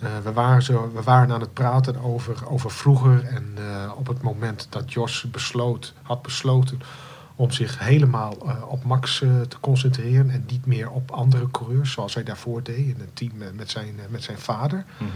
eh, 0.00 0.18
we, 0.22 0.32
waren 0.32 0.62
zo, 0.62 0.90
we 0.94 1.02
waren 1.02 1.32
aan 1.32 1.40
het 1.40 1.52
praten 1.52 2.02
over, 2.02 2.48
over 2.48 2.70
vroeger 2.70 3.24
en 3.24 3.52
eh, 3.56 3.92
op 3.96 4.06
het 4.06 4.22
moment 4.22 4.66
dat 4.70 4.92
Jos 4.92 5.26
besloot, 5.30 5.94
had 6.02 6.22
besloten 6.22 6.80
om 7.34 7.50
zich 7.50 7.78
helemaal 7.78 8.36
eh, 8.46 8.68
op 8.68 8.84
Max 8.84 9.18
te 9.18 9.56
concentreren 9.60 10.30
en 10.30 10.44
niet 10.48 10.66
meer 10.66 10.90
op 10.90 11.10
andere 11.10 11.50
coureurs 11.50 11.92
zoals 11.92 12.14
hij 12.14 12.22
daarvoor 12.22 12.62
deed 12.62 12.86
in 12.86 12.96
een 13.00 13.12
team 13.14 13.32
met, 13.54 13.70
zijn, 13.70 13.94
met 14.08 14.22
zijn 14.22 14.38
vader. 14.38 14.84
Mhm. 14.98 15.08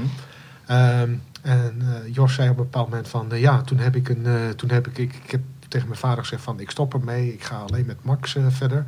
Ehm, 0.66 1.14
en 1.42 1.82
Jos 2.12 2.34
zei 2.34 2.50
op 2.50 2.56
een 2.56 2.62
bepaald 2.62 2.88
moment 2.88 3.08
van 3.08 3.28
ja, 3.30 3.60
toen 3.60 3.78
heb 3.78 3.96
ik 3.96 4.08
een, 4.08 4.26
toen 4.56 4.70
heb 4.70 4.86
ik, 4.86 4.98
ik, 4.98 5.14
ik 5.24 5.30
heb 5.30 5.40
tegen 5.68 5.88
mijn 5.88 6.00
vader 6.00 6.18
gezegd 6.18 6.42
van 6.42 6.60
ik 6.60 6.70
stop 6.70 6.94
ermee, 6.94 7.32
ik 7.32 7.44
ga 7.44 7.56
alleen 7.56 7.86
met 7.86 8.04
Max 8.04 8.36
verder. 8.48 8.84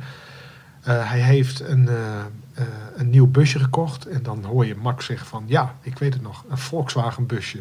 Eh, 0.87 1.09
hij 1.09 1.19
heeft 1.19 1.59
een, 1.59 1.87
eh, 1.87 2.19
eh, 2.53 2.65
een 2.95 3.09
nieuw 3.09 3.27
busje 3.27 3.59
gekocht 3.59 4.05
en 4.05 4.23
dan 4.23 4.43
hoor 4.43 4.65
je 4.65 4.75
Max 4.75 5.05
zeggen 5.05 5.27
van 5.27 5.43
ja, 5.47 5.75
ik 5.81 5.99
weet 5.99 6.13
het 6.13 6.21
nog, 6.21 6.45
een 6.49 6.57
Volkswagen 6.57 7.25
busje. 7.25 7.59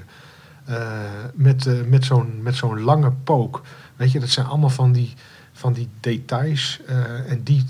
Met, 1.34 1.88
met 1.88 2.04
zo'n 2.04 2.42
met 2.42 2.54
zo'n 2.54 2.80
lange 2.80 3.12
pook. 3.24 3.62
Weet 3.96 4.12
je, 4.12 4.20
dat 4.20 4.28
zijn 4.28 4.46
allemaal 4.46 4.70
van 4.70 4.92
die, 4.92 5.14
van 5.52 5.72
die 5.72 5.88
details. 6.00 6.80
en 7.28 7.42
die, 7.42 7.64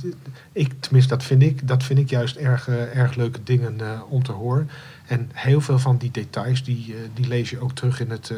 ik, 0.53 0.73
tenminste, 0.81 1.15
dat 1.15 1.25
vind 1.25 1.43
ik, 1.43 1.69
dat 1.69 1.83
vind 1.83 1.99
ik 1.99 2.11
juist 2.11 2.37
erg, 2.37 2.69
erg 2.69 3.15
leuke 3.15 3.43
dingen 3.43 4.09
om 4.09 4.23
te 4.23 4.33
horen. 4.33 4.71
En 5.07 5.31
heel 5.33 5.61
veel 5.61 5.79
van 5.79 5.97
die 5.97 6.11
details, 6.11 6.65
die, 6.65 6.95
die 7.15 7.29
lees 7.29 7.51
je 7.51 7.61
ook 7.61 7.73
terug 7.73 8.01
in 8.01 8.11
het, 8.11 8.33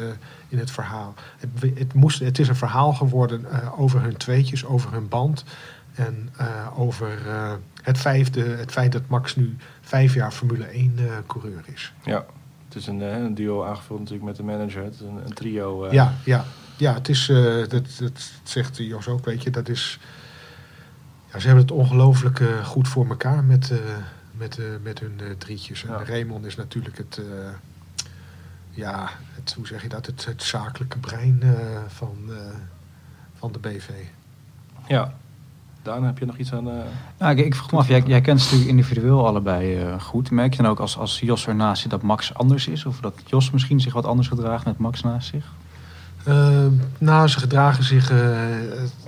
in 0.47 0.57
het 0.57 0.71
verhaal. 0.71 1.13
Het, 1.37 1.77
het, 1.77 1.93
moest, 1.93 2.19
het 2.19 2.39
is 2.39 2.47
een 2.47 2.55
verhaal 2.55 2.93
geworden 2.93 3.45
over 3.77 4.01
hun 4.01 4.17
tweetjes, 4.17 4.65
over 4.65 4.91
hun 4.91 5.07
band. 5.07 5.43
En 5.99 6.29
eh, 6.37 6.79
over 6.79 7.27
eh, 7.27 7.53
het, 7.81 7.97
vijfde, 7.97 8.41
het 8.41 8.71
feit 8.71 8.91
dat 8.91 9.07
Max 9.07 9.35
nu 9.35 9.55
vijf 9.81 10.13
jaar 10.13 10.31
Formule 10.31 10.65
1 10.65 10.93
eh, 10.97 11.05
coureur 11.27 11.63
is. 11.65 11.93
Ja, 12.03 12.25
het 12.65 12.75
is 12.75 12.87
een, 12.87 13.01
een 13.01 13.33
duo 13.33 13.63
aangevuld 13.63 13.99
natuurlijk 13.99 14.25
met 14.25 14.35
de 14.35 14.43
manager. 14.43 14.83
Het 14.83 14.93
is 14.93 14.99
een, 14.99 15.25
een 15.25 15.33
trio. 15.33 15.91
Ja, 15.91 16.13
ja, 16.23 16.45
ja, 16.77 16.93
het 16.93 17.09
is, 17.09 17.25
dat, 17.67 17.69
dat 17.99 18.31
zegt 18.43 18.77
Jos 18.77 19.07
ook, 19.07 19.25
weet 19.25 19.43
je, 19.43 19.49
dat 19.49 19.69
is, 19.69 19.99
ja, 21.31 21.39
ze 21.39 21.45
hebben 21.45 21.65
het 21.65 21.73
ongelooflijk 21.73 22.41
goed 22.63 22.87
voor 22.87 23.07
elkaar 23.07 23.43
met, 23.43 23.73
met, 24.31 24.59
met 24.83 24.99
hun 24.99 25.21
drietjes. 25.37 25.83
En 25.83 25.89
Ja. 25.89 26.03
Raymond 26.03 26.45
is 26.45 26.55
natuurlijk 26.55 26.97
het, 26.97 27.21
ja, 28.69 29.09
het, 29.35 29.53
hoe 29.53 29.67
zeg 29.67 29.81
je 29.81 29.89
dat, 29.89 30.05
het, 30.05 30.25
het 30.25 30.43
zakelijke 30.43 30.97
brein 30.97 31.43
van, 31.87 32.17
van 33.37 33.51
de 33.51 33.59
BV. 33.59 33.89
ja. 34.87 35.13
Daan, 35.89 36.03
heb 36.03 36.17
je 36.17 36.25
nog 36.25 36.37
iets 36.37 36.53
aan... 36.53 36.67
eh, 36.69 36.73
Nou, 37.17 37.37
ik, 37.37 37.45
ik 37.45 37.55
vroeg 37.55 37.71
me 37.71 37.77
af, 37.77 37.87
jij, 37.87 38.03
jij 38.05 38.21
kent 38.21 38.39
ze 38.41 38.45
natuurlijk 38.45 38.69
individueel 38.69 39.27
allebei 39.27 39.75
eh, 39.75 40.01
goed. 40.01 40.31
Merk 40.31 40.53
je 40.53 40.61
dan 40.61 40.71
ook 40.71 40.79
als, 40.79 40.97
als 40.97 41.19
Jos 41.19 41.47
ernaast 41.47 41.81
zit 41.81 41.91
dat 41.91 42.01
Max 42.01 42.33
anders 42.33 42.67
is? 42.67 42.85
Of 42.85 42.99
dat 42.99 43.13
Jos 43.25 43.51
misschien 43.51 43.79
zich 43.79 43.93
wat 43.93 44.05
anders 44.05 44.27
gedraagt 44.27 44.65
met 44.65 44.77
Max 44.77 45.01
naast 45.01 45.29
zich? 45.29 45.45
Uh, 46.27 46.65
nou, 46.97 47.27
ze 47.27 47.39
gedragen 47.39 47.83
zich 47.83 48.11
eh, 48.11 48.37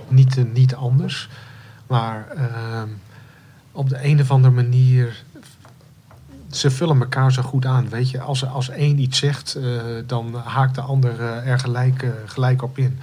niet, 0.08 0.52
niet 0.52 0.74
anders. 0.74 1.28
Maar 1.86 2.26
ehm, 2.36 2.88
op 3.72 3.88
de 3.88 4.04
een 4.04 4.20
of 4.20 4.30
andere 4.30 4.54
manier. 4.54 5.22
Ze 6.50 6.70
vullen 6.70 7.00
elkaar 7.00 7.32
zo 7.32 7.42
goed 7.42 7.66
aan. 7.66 7.88
Weet 7.88 8.10
je, 8.10 8.20
als, 8.20 8.46
als 8.46 8.68
één 8.68 8.98
iets 8.98 9.18
zegt, 9.18 9.54
eh, 9.54 9.64
dan 10.06 10.34
haakt 10.44 10.74
de 10.74 10.80
ander 10.80 11.20
er 11.20 11.58
gelijk, 11.58 12.06
gelijk 12.26 12.62
op 12.62 12.78
in. 12.78 12.98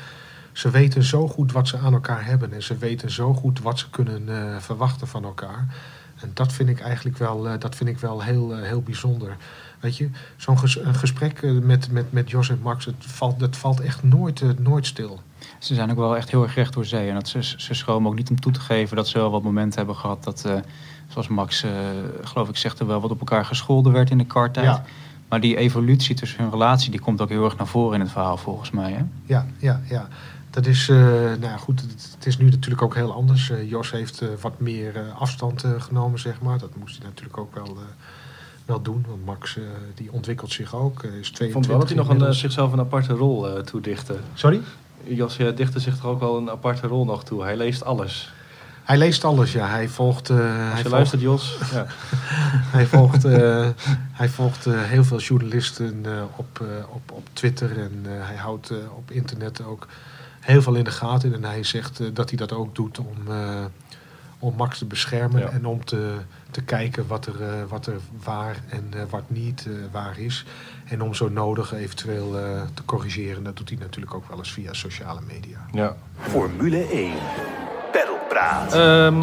Ze 0.51 0.69
weten 0.69 1.03
zo 1.03 1.27
goed 1.27 1.51
wat 1.51 1.67
ze 1.67 1.77
aan 1.77 1.93
elkaar 1.93 2.25
hebben. 2.25 2.53
En 2.53 2.63
ze 2.63 2.77
weten 2.77 3.11
zo 3.11 3.33
goed 3.33 3.61
wat 3.61 3.79
ze 3.79 3.89
kunnen 3.89 4.23
eh, 4.53 4.57
verwachten 4.59 5.07
van 5.07 5.23
elkaar. 5.23 5.67
En 6.21 6.31
dat 6.33 6.53
vind 6.53 6.69
ik 6.69 6.79
eigenlijk 6.79 7.17
wel, 7.17 7.47
eh, 7.49 7.59
dat 7.59 7.75
vind 7.75 7.89
ik 7.89 7.97
wel 7.99 8.21
heel, 8.23 8.55
eh, 8.55 8.61
heel 8.61 8.81
bijzonder. 8.81 9.35
Weet 9.79 9.97
je, 9.97 10.09
zo'n 10.37 10.59
ges- 10.59 10.79
gesprek 10.91 11.41
met, 11.61 11.91
met, 11.91 12.11
met 12.11 12.29
Jos 12.29 12.49
en 12.49 12.59
Max, 12.63 12.85
het 12.85 12.95
valt, 12.99 13.39
dat 13.39 13.57
valt 13.57 13.79
echt 13.79 14.03
nooit, 14.03 14.59
nooit 14.59 14.85
stil. 14.85 15.19
Ze 15.59 15.73
zijn 15.75 15.91
ook 15.91 15.97
wel 15.97 16.17
echt 16.17 16.31
heel 16.31 16.43
erg 16.43 16.55
recht 16.55 16.73
door 16.73 16.85
zee. 16.85 17.07
En 17.09 17.13
dat 17.13 17.27
ze, 17.27 17.43
ze 17.43 17.73
schromen 17.73 18.09
ook 18.11 18.17
niet 18.17 18.29
om 18.29 18.39
toe 18.39 18.51
te 18.51 18.59
geven 18.59 18.95
dat 18.95 19.07
ze 19.07 19.17
wel 19.17 19.31
wat 19.31 19.43
momenten 19.43 19.77
hebben 19.77 19.95
gehad 19.95 20.23
dat, 20.23 20.45
zoals 21.07 21.27
Max, 21.27 21.63
geloof 22.21 22.49
ik, 22.49 22.57
zegt 22.57 22.79
er 22.79 22.87
wel 22.87 23.01
wat 23.01 23.11
op 23.11 23.19
elkaar 23.19 23.45
gescholden 23.45 23.91
werd 23.91 24.09
in 24.09 24.17
de 24.17 24.25
karttijd. 24.25 24.65
Ja. 24.65 24.83
Maar 25.29 25.39
die 25.39 25.57
evolutie 25.57 26.15
tussen 26.15 26.41
hun 26.41 26.51
relatie, 26.51 26.91
die 26.91 26.99
komt 26.99 27.21
ook 27.21 27.29
heel 27.29 27.43
erg 27.45 27.57
naar 27.57 27.67
voren 27.67 27.93
in 27.93 27.99
het 28.01 28.11
verhaal 28.11 28.37
volgens 28.37 28.71
mij. 28.71 28.91
Hè? 28.91 29.03
Ja, 29.25 29.45
ja, 29.57 29.81
ja. 29.89 30.07
Dat 30.49 30.65
is, 30.65 30.89
eh, 30.89 30.97
nou 30.97 31.41
ja, 31.41 31.57
goed, 31.57 31.81
het, 32.15 32.25
is 32.25 32.37
nu 32.37 32.49
natuurlijk 32.49 32.81
ook 32.81 32.95
heel 32.95 33.13
anders. 33.13 33.49
Eh, 33.49 33.69
Jos 33.69 33.91
heeft 33.91 34.21
eh, 34.21 34.27
wat 34.41 34.59
meer 34.59 35.11
afstand 35.17 35.63
genomen, 35.77 36.19
zeg 36.19 36.41
maar. 36.41 36.59
Dat 36.59 36.75
moest 36.75 36.97
hij 36.97 37.05
natuurlijk 37.07 37.37
ook 37.37 37.55
wel, 37.55 37.77
wel 38.65 38.81
doen. 38.81 39.05
Want 39.07 39.25
Max, 39.25 39.57
die 39.95 40.11
ontwikkelt 40.11 40.51
zich 40.51 40.75
ook. 40.75 41.03
is 41.03 41.31
22 41.31 41.45
Ik 41.45 41.51
vond 41.51 41.67
wel 41.67 41.79
dat 41.79 41.87
hij 41.87 41.97
nog 41.97 42.09
een, 42.09 42.33
zichzelf 42.33 42.71
een 42.71 42.79
aparte 42.79 43.13
rol 43.13 43.63
toedichtte. 43.63 44.17
Sorry? 44.33 44.61
Jos 45.03 45.37
dichtte 45.55 45.79
zich 45.79 45.95
toch 45.95 46.05
ook 46.05 46.19
wel 46.19 46.37
een 46.37 46.49
aparte 46.49 46.87
rol 46.87 47.05
nog 47.05 47.23
toe. 47.23 47.43
Hij 47.43 47.57
leest 47.57 47.83
alles. 47.83 48.31
Hij 48.83 48.97
leest 48.97 49.23
alles, 49.23 49.51
ja. 49.51 49.67
Hij 49.67 49.87
volgt, 49.87 50.29
Als 50.29 50.39
hij 50.39 50.71
volgt, 50.73 50.89
luistert, 50.89 51.21
Jos. 51.21 51.57
Ja. 51.73 51.85
hij 52.77 52.85
volgt, 52.85 53.23
hij 54.11 54.29
volgt 54.29 54.65
heel 54.65 55.03
veel 55.03 55.19
journalisten 55.19 56.05
op, 56.35 56.63
op, 56.89 57.11
op 57.11 57.27
Twitter. 57.33 57.79
En 57.79 58.05
hij 58.05 58.35
houdt 58.35 58.71
op 58.95 59.11
internet 59.11 59.63
ook 59.63 59.87
heel 60.39 60.61
veel 60.61 60.75
in 60.75 60.83
de 60.83 60.91
gaten. 60.91 61.33
En 61.33 61.43
hij 61.43 61.63
zegt 61.63 61.99
eh, 61.99 62.07
dat 62.13 62.29
hij 62.29 62.37
dat 62.37 62.51
ook 62.53 62.75
doet 62.75 62.99
om, 62.99 63.15
eh, 63.27 63.65
om 64.39 64.53
Max 64.57 64.77
te 64.77 64.85
beschermen. 64.85 65.41
Ja. 65.41 65.49
En 65.49 65.65
om 65.65 65.85
te, 65.85 66.13
te 66.51 66.61
kijken 66.61 67.07
wat 67.07 67.25
er, 67.25 67.41
eh, 67.43 67.49
wat 67.69 67.85
er 67.85 67.97
waar 68.23 68.55
en 68.69 68.87
eh, 68.93 69.01
wat 69.09 69.23
niet 69.27 69.65
eh, 69.67 69.73
waar 69.91 70.19
is. 70.19 70.45
En 70.85 71.01
om 71.01 71.13
zo 71.13 71.29
nodig 71.29 71.73
eventueel 71.73 72.37
eh, 72.39 72.61
te 72.73 72.85
corrigeren. 72.85 73.43
Dat 73.43 73.57
doet 73.57 73.69
hij 73.69 73.77
natuurlijk 73.81 74.13
ook 74.13 74.27
wel 74.29 74.37
eens 74.37 74.51
via 74.51 74.73
sociale 74.73 75.21
media. 75.27 75.57
ja. 75.71 75.95
Formule 76.19 76.87
1. 76.91 77.11
Peddelpraat. 77.91 78.73
Ehm, 78.73 79.21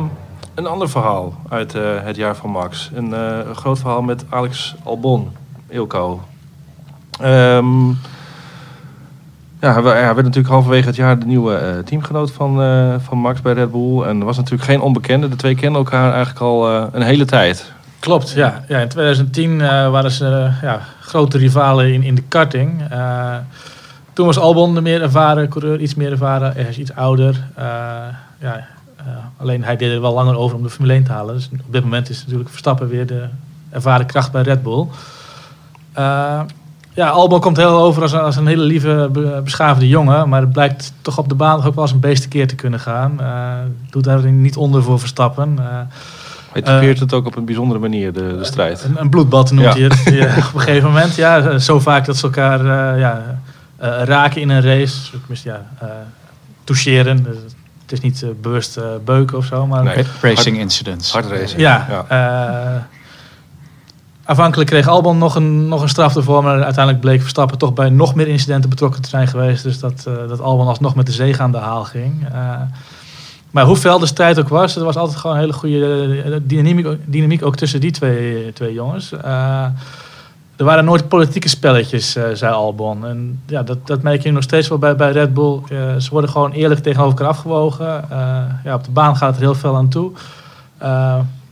een 0.55 0.67
ander 0.67 0.89
verhaal 0.91 1.41
uit 1.49 1.75
eh, 1.75 2.03
het 2.03 2.17
jaar 2.17 2.37
van 2.37 2.51
Max. 2.51 2.91
Een 2.95 3.15
eh, 3.15 3.51
groot 3.51 3.79
verhaal 3.79 4.03
met 4.03 4.25
Alex 4.29 4.75
Albon, 4.85 5.33
Ilko. 5.69 6.23
Ehm, 7.21 7.89
ja, 9.75 9.83
wa- 9.83 9.93
hij 9.93 10.15
werd 10.15 10.17
natuurlijk 10.27 10.49
halverwege 10.55 10.87
het 10.87 10.97
jaar 10.97 11.19
de 11.19 11.27
nieuwe 11.27 11.55
eh, 11.55 11.79
teamgenoot 11.79 12.31
van, 12.33 12.63
eh, 12.63 12.95
van 12.99 13.19
Max 13.19 13.41
bij 13.43 13.53
Red 13.53 13.71
Bull. 13.71 14.03
En 14.03 14.25
was 14.25 14.37
natuurlijk 14.37 14.65
geen 14.65 14.81
onbekende. 14.81 15.29
De 15.29 15.37
twee 15.37 15.55
kenden 15.55 15.79
elkaar 15.79 16.09
eigenlijk 16.13 16.41
al 16.41 16.69
eh, 16.69 16.87
een 16.93 17.03
hele 17.03 17.25
tijd. 17.25 17.73
Klopt, 17.99 18.31
ja. 18.31 18.65
ja 18.69 18.79
in 18.79 18.89
2010 18.89 19.61
eh, 19.61 19.69
waren 19.91 20.11
ze 20.11 20.51
ja, 20.63 20.81
grote 21.01 21.39
rivalen 21.39 21.93
in, 21.93 22.03
in 22.03 22.15
de 22.15 22.23
karting. 22.29 22.83
Toen 24.13 24.27
was 24.27 24.39
Albon 24.39 24.75
de 24.75 24.81
meer 24.81 25.03
ervaren 25.03 25.49
coureur, 25.49 25.81
iets 25.81 25.95
meer 25.95 26.11
ervaren. 26.11 26.53
Hij 26.53 26.65
is 26.69 26.79
iets 26.79 26.95
ouder. 26.95 27.37
Ja, 28.41 28.67
alleen 29.37 29.65
hij 29.65 29.77
deed 29.77 29.93
er 29.93 30.01
wel 30.01 30.15
langer 30.15 30.37
over 30.37 30.57
om 30.57 30.63
de 30.63 30.71
Formule 30.71 30.93
1 30.93 31.05
te 31.05 31.13
halen. 31.13 31.35
Dus 31.35 31.49
op 31.67 31.73
dit 31.73 31.83
moment 31.83 32.09
is 32.09 32.23
natuurlijk 32.23 32.49
Verstappen 32.49 32.89
weer 32.89 33.07
de 33.07 33.25
ervaren 33.71 34.07
kracht 34.07 34.33
bij 34.33 34.43
Red 34.43 34.63
Bull. 34.63 34.87
Eh, 36.97 37.05
ja, 37.05 37.09
Albon 37.11 37.41
komt 37.41 37.57
heel 37.57 37.79
over 37.79 38.03
als 38.03 38.13
een, 38.13 38.21
als 38.21 38.37
een 38.37 38.47
hele 38.47 38.63
lieve, 38.63 39.09
be- 39.13 39.41
beschaafde 39.45 39.89
jongen. 39.89 40.29
Maar 40.29 40.41
het 40.41 40.53
blijkt 40.53 40.93
toch 41.03 41.19
op 41.19 41.29
de 41.29 41.35
baan 41.35 41.65
ook 41.65 41.75
wel 41.75 41.85
eens 41.85 41.93
een 41.93 42.01
beestenkeer 42.01 42.47
te 42.49 42.55
kunnen 42.55 42.81
gaan. 42.81 43.21
Eh 43.21 43.53
doet 43.91 44.05
daar 44.05 44.25
niet 44.27 44.57
onder 44.57 44.83
voor 44.83 44.99
Verstappen. 44.99 45.55
Eh, 45.59 45.65
Hij 46.53 46.63
typeert 46.63 47.01
het 47.01 47.13
ook 47.13 47.27
op 47.27 47.37
een 47.37 47.45
bijzondere 47.45 47.81
manier, 47.81 48.13
de, 48.13 48.37
de 48.39 48.45
strijd. 48.45 48.85
een, 48.85 48.97
een 49.01 49.11
bloedbad 49.11 49.51
noemt 49.51 49.67
Ja. 49.67 49.73
hij 49.73 49.83
het 49.83 50.03
ja, 50.15 50.25
op 50.49 50.55
een 50.55 50.61
gegeven 50.61 50.89
moment. 50.89 51.15
Ja, 51.15 51.59
zo 51.59 51.81
vaak 51.81 52.05
dat 52.05 52.17
ze 52.17 52.25
elkaar 52.25 52.61
eh, 52.61 53.01
ja, 53.01 53.23
eh, 53.77 54.03
raken 54.05 54.41
in 54.41 54.49
een 54.49 54.63
race. 54.63 55.11
Ja, 55.43 55.67
eh, 55.81 55.89
toucheren. 56.65 57.23
Dus 57.23 57.37
het 57.83 57.93
is 57.93 58.01
niet 58.01 58.23
eh, 58.23 58.29
bewust 58.41 58.77
eh, 58.77 58.85
beuken 59.05 59.39
of 59.39 59.45
zo. 59.45 59.67
Maar 59.67 59.85
Nee. 59.85 60.05
Racing 60.21 60.59
incidents. 60.59 61.13
Hard 61.13 61.27
racing. 61.31 61.61
ja, 61.61 61.87
ja. 62.09 62.87
Aanvankelijk 64.27 64.71
kreeg 64.71 64.89
Albon 64.89 65.19
nog 65.19 65.35
een, 65.35 65.69
nog 65.69 65.83
een 65.83 65.89
straf 65.89 66.17
ervoor. 66.17 66.43
Maar 66.43 66.63
uiteindelijk 66.63 67.01
bleek 67.01 67.21
Verstappen 67.21 67.59
toch 67.59 67.73
bij 67.73 67.91
nog 67.91 68.15
meer 68.15 68.29
incidenten 68.29 68.71
betrokken 68.71 69.03
te 69.03 69.09
zijn 69.09 69.27
geweest. 69.27 69.63
Dus 69.63 69.79
dat, 69.79 70.05
eh, 70.07 70.29
dat 70.29 70.41
Albon 70.41 70.67
alsnog 70.67 70.95
met 70.95 71.07
de 71.07 71.13
zege 71.13 71.43
aan 71.43 71.53
de 71.53 71.59
haal 71.59 71.85
ging. 71.85 72.27
Eh, 72.33 72.61
maar 73.51 73.65
hoe 73.65 73.77
fel 73.77 73.99
de 73.99 74.07
strijd 74.07 74.39
ook 74.39 74.49
was, 74.49 74.77
er 74.77 74.85
was 74.85 74.97
altijd 74.97 75.19
gewoon 75.19 75.37
een 75.37 75.43
hele 75.43 75.53
goede 75.53 76.23
eh, 76.25 76.37
dynamiek, 76.43 76.87
dynamiek 77.05 77.45
ook 77.45 77.57
tussen 77.57 77.81
die 77.81 77.91
twee, 77.91 78.53
twee 78.53 78.73
jongens. 78.73 79.13
Er 80.57 80.65
waren 80.65 80.85
nooit 80.85 81.09
politieke 81.09 81.49
spelletjes, 81.49 82.13
zei 82.33 82.53
Albon. 82.53 83.07
En 83.07 83.43
ja, 83.47 83.63
dat, 83.63 83.87
dat 83.87 84.03
merk 84.03 84.23
je 84.23 84.33
nog 84.33 84.43
steeds 84.43 84.69
wel 84.69 84.79
bij, 84.79 84.97
bij 84.97 85.13
Red 85.13 85.35
Bull. 85.35 85.61
Ze 85.99 86.09
worden 86.11 86.31
gewoon 86.31 86.53
eerlijk 86.53 86.83
tegenover 86.83 87.13
elkaar 87.13 87.33
afgewogen. 87.33 88.05
Ja, 88.65 88.75
op 88.75 88.85
de 88.85 88.91
baan 88.91 89.17
gaat 89.17 89.31
het 89.31 89.41
heel 89.41 89.55
veel 89.55 89.77
aan 89.77 89.89
toe. 89.89 90.13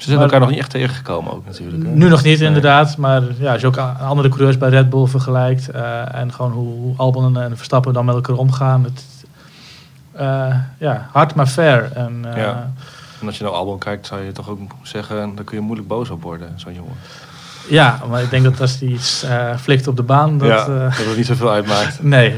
Ze 0.04 0.10
zijn 0.10 0.22
Maar- 0.22 0.24
elkaar 0.32 0.40
nog 0.40 0.50
niet 0.50 0.58
echt 0.58 0.70
tegengekomen 0.70 1.32
ook 1.32 1.46
natuurlijk. 1.46 1.82
hè? 1.82 1.88
nu 1.88 2.08
nog 2.08 2.22
niet 2.22 2.38
Nee. 2.38 2.46
inderdaad, 2.48 2.96
maar 2.96 3.22
ja, 3.38 3.52
als 3.52 3.60
je 3.60 3.66
ook 3.66 3.76
andere 4.00 4.28
coureurs 4.28 4.58
bij 4.58 4.68
Red 4.68 4.90
Bull 4.90 5.06
vergelijkt 5.06 5.68
eh, 5.70 6.14
en 6.14 6.32
gewoon 6.32 6.52
hoe, 6.52 6.94
Albon 6.96 7.36
en, 7.36 7.42
en 7.42 7.56
Verstappen 7.56 7.92
dan 7.92 8.04
met 8.04 8.14
elkaar 8.14 8.36
omgaan. 8.36 8.84
Het, 8.84 9.04
eh, 10.12 10.54
ja, 10.78 11.08
hard 11.12 11.34
maar 11.34 11.46
fair. 11.46 11.92
En, 11.92 12.24
eh, 12.24 12.36
Ja. 12.36 12.70
En 13.20 13.26
als 13.26 13.38
je 13.38 13.44
naar 13.44 13.52
Albon 13.52 13.78
kijkt, 13.78 14.06
zou 14.06 14.20
je 14.22 14.32
toch 14.32 14.48
ook 14.48 14.58
zeggen, 14.82 15.16
dan 15.34 15.44
kun 15.44 15.56
je 15.56 15.62
moeilijk 15.62 15.88
boos 15.88 16.10
op 16.10 16.22
worden, 16.22 16.48
zo'n 16.56 16.74
jongen. 16.74 16.94
ja, 17.68 17.98
maar 18.10 18.22
ik 18.22 18.30
denk 18.30 18.44
dat 18.44 18.60
als 18.60 18.78
hij 18.80 18.88
iets 18.88 19.26
flikt 19.60 19.86
op 19.88 19.96
de 19.96 20.02
baan, 20.02 20.38
dat... 20.38 20.48
ja, 20.48 20.64
dat 20.66 20.96
het 20.96 21.16
niet 21.16 21.26
zoveel 21.26 21.50
uitmaakt. 21.50 22.02
nee, 22.16 22.34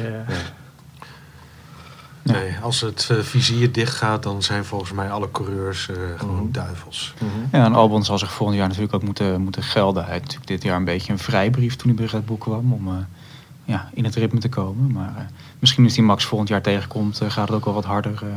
Nee, 2.32 2.56
als 2.62 2.80
het 2.80 3.08
eh, 3.10 3.18
vizier 3.18 3.72
dicht 3.72 3.94
gaat, 3.94 4.22
dan 4.22 4.42
zijn 4.42 4.64
volgens 4.64 4.92
mij 4.92 5.10
alle 5.10 5.30
coureurs 5.30 5.88
eh, 5.88 5.96
gewoon 6.18 6.34
Mhm. 6.42 6.52
duivels. 6.52 7.14
Ja, 7.52 7.64
en 7.64 7.74
Albon 7.74 8.04
zal 8.04 8.18
zich 8.18 8.32
volgend 8.32 8.58
jaar 8.58 8.68
natuurlijk 8.68 8.94
ook 8.94 9.02
moeten, 9.02 9.40
moeten 9.40 9.62
gelden. 9.62 10.02
Hij 10.04 10.12
had 10.12 10.20
natuurlijk 10.22 10.48
dit 10.48 10.62
jaar 10.62 10.76
een 10.76 10.84
beetje 10.84 11.12
een 11.12 11.18
vrijbrief 11.18 11.76
toen 11.76 11.88
hij 11.88 11.96
bij 11.96 12.06
Red 12.06 12.26
Bull 12.26 12.36
kwam 12.38 12.72
om 12.72 12.88
eh, 12.88 12.94
ja, 13.64 13.88
in 13.94 14.04
het 14.04 14.14
ritme 14.14 14.38
te 14.40 14.48
komen. 14.48 14.92
Maar 14.92 15.12
eh, 15.16 15.22
misschien 15.58 15.84
als 15.84 15.96
hij 15.96 16.04
Max 16.04 16.24
volgend 16.24 16.48
jaar 16.48 16.62
tegenkomt, 16.62 17.20
eh, 17.20 17.30
gaat 17.30 17.48
het 17.48 17.56
ook 17.56 17.64
wel 17.64 17.74
wat 17.74 17.84
harder 17.84 18.12
eh, 18.22 18.28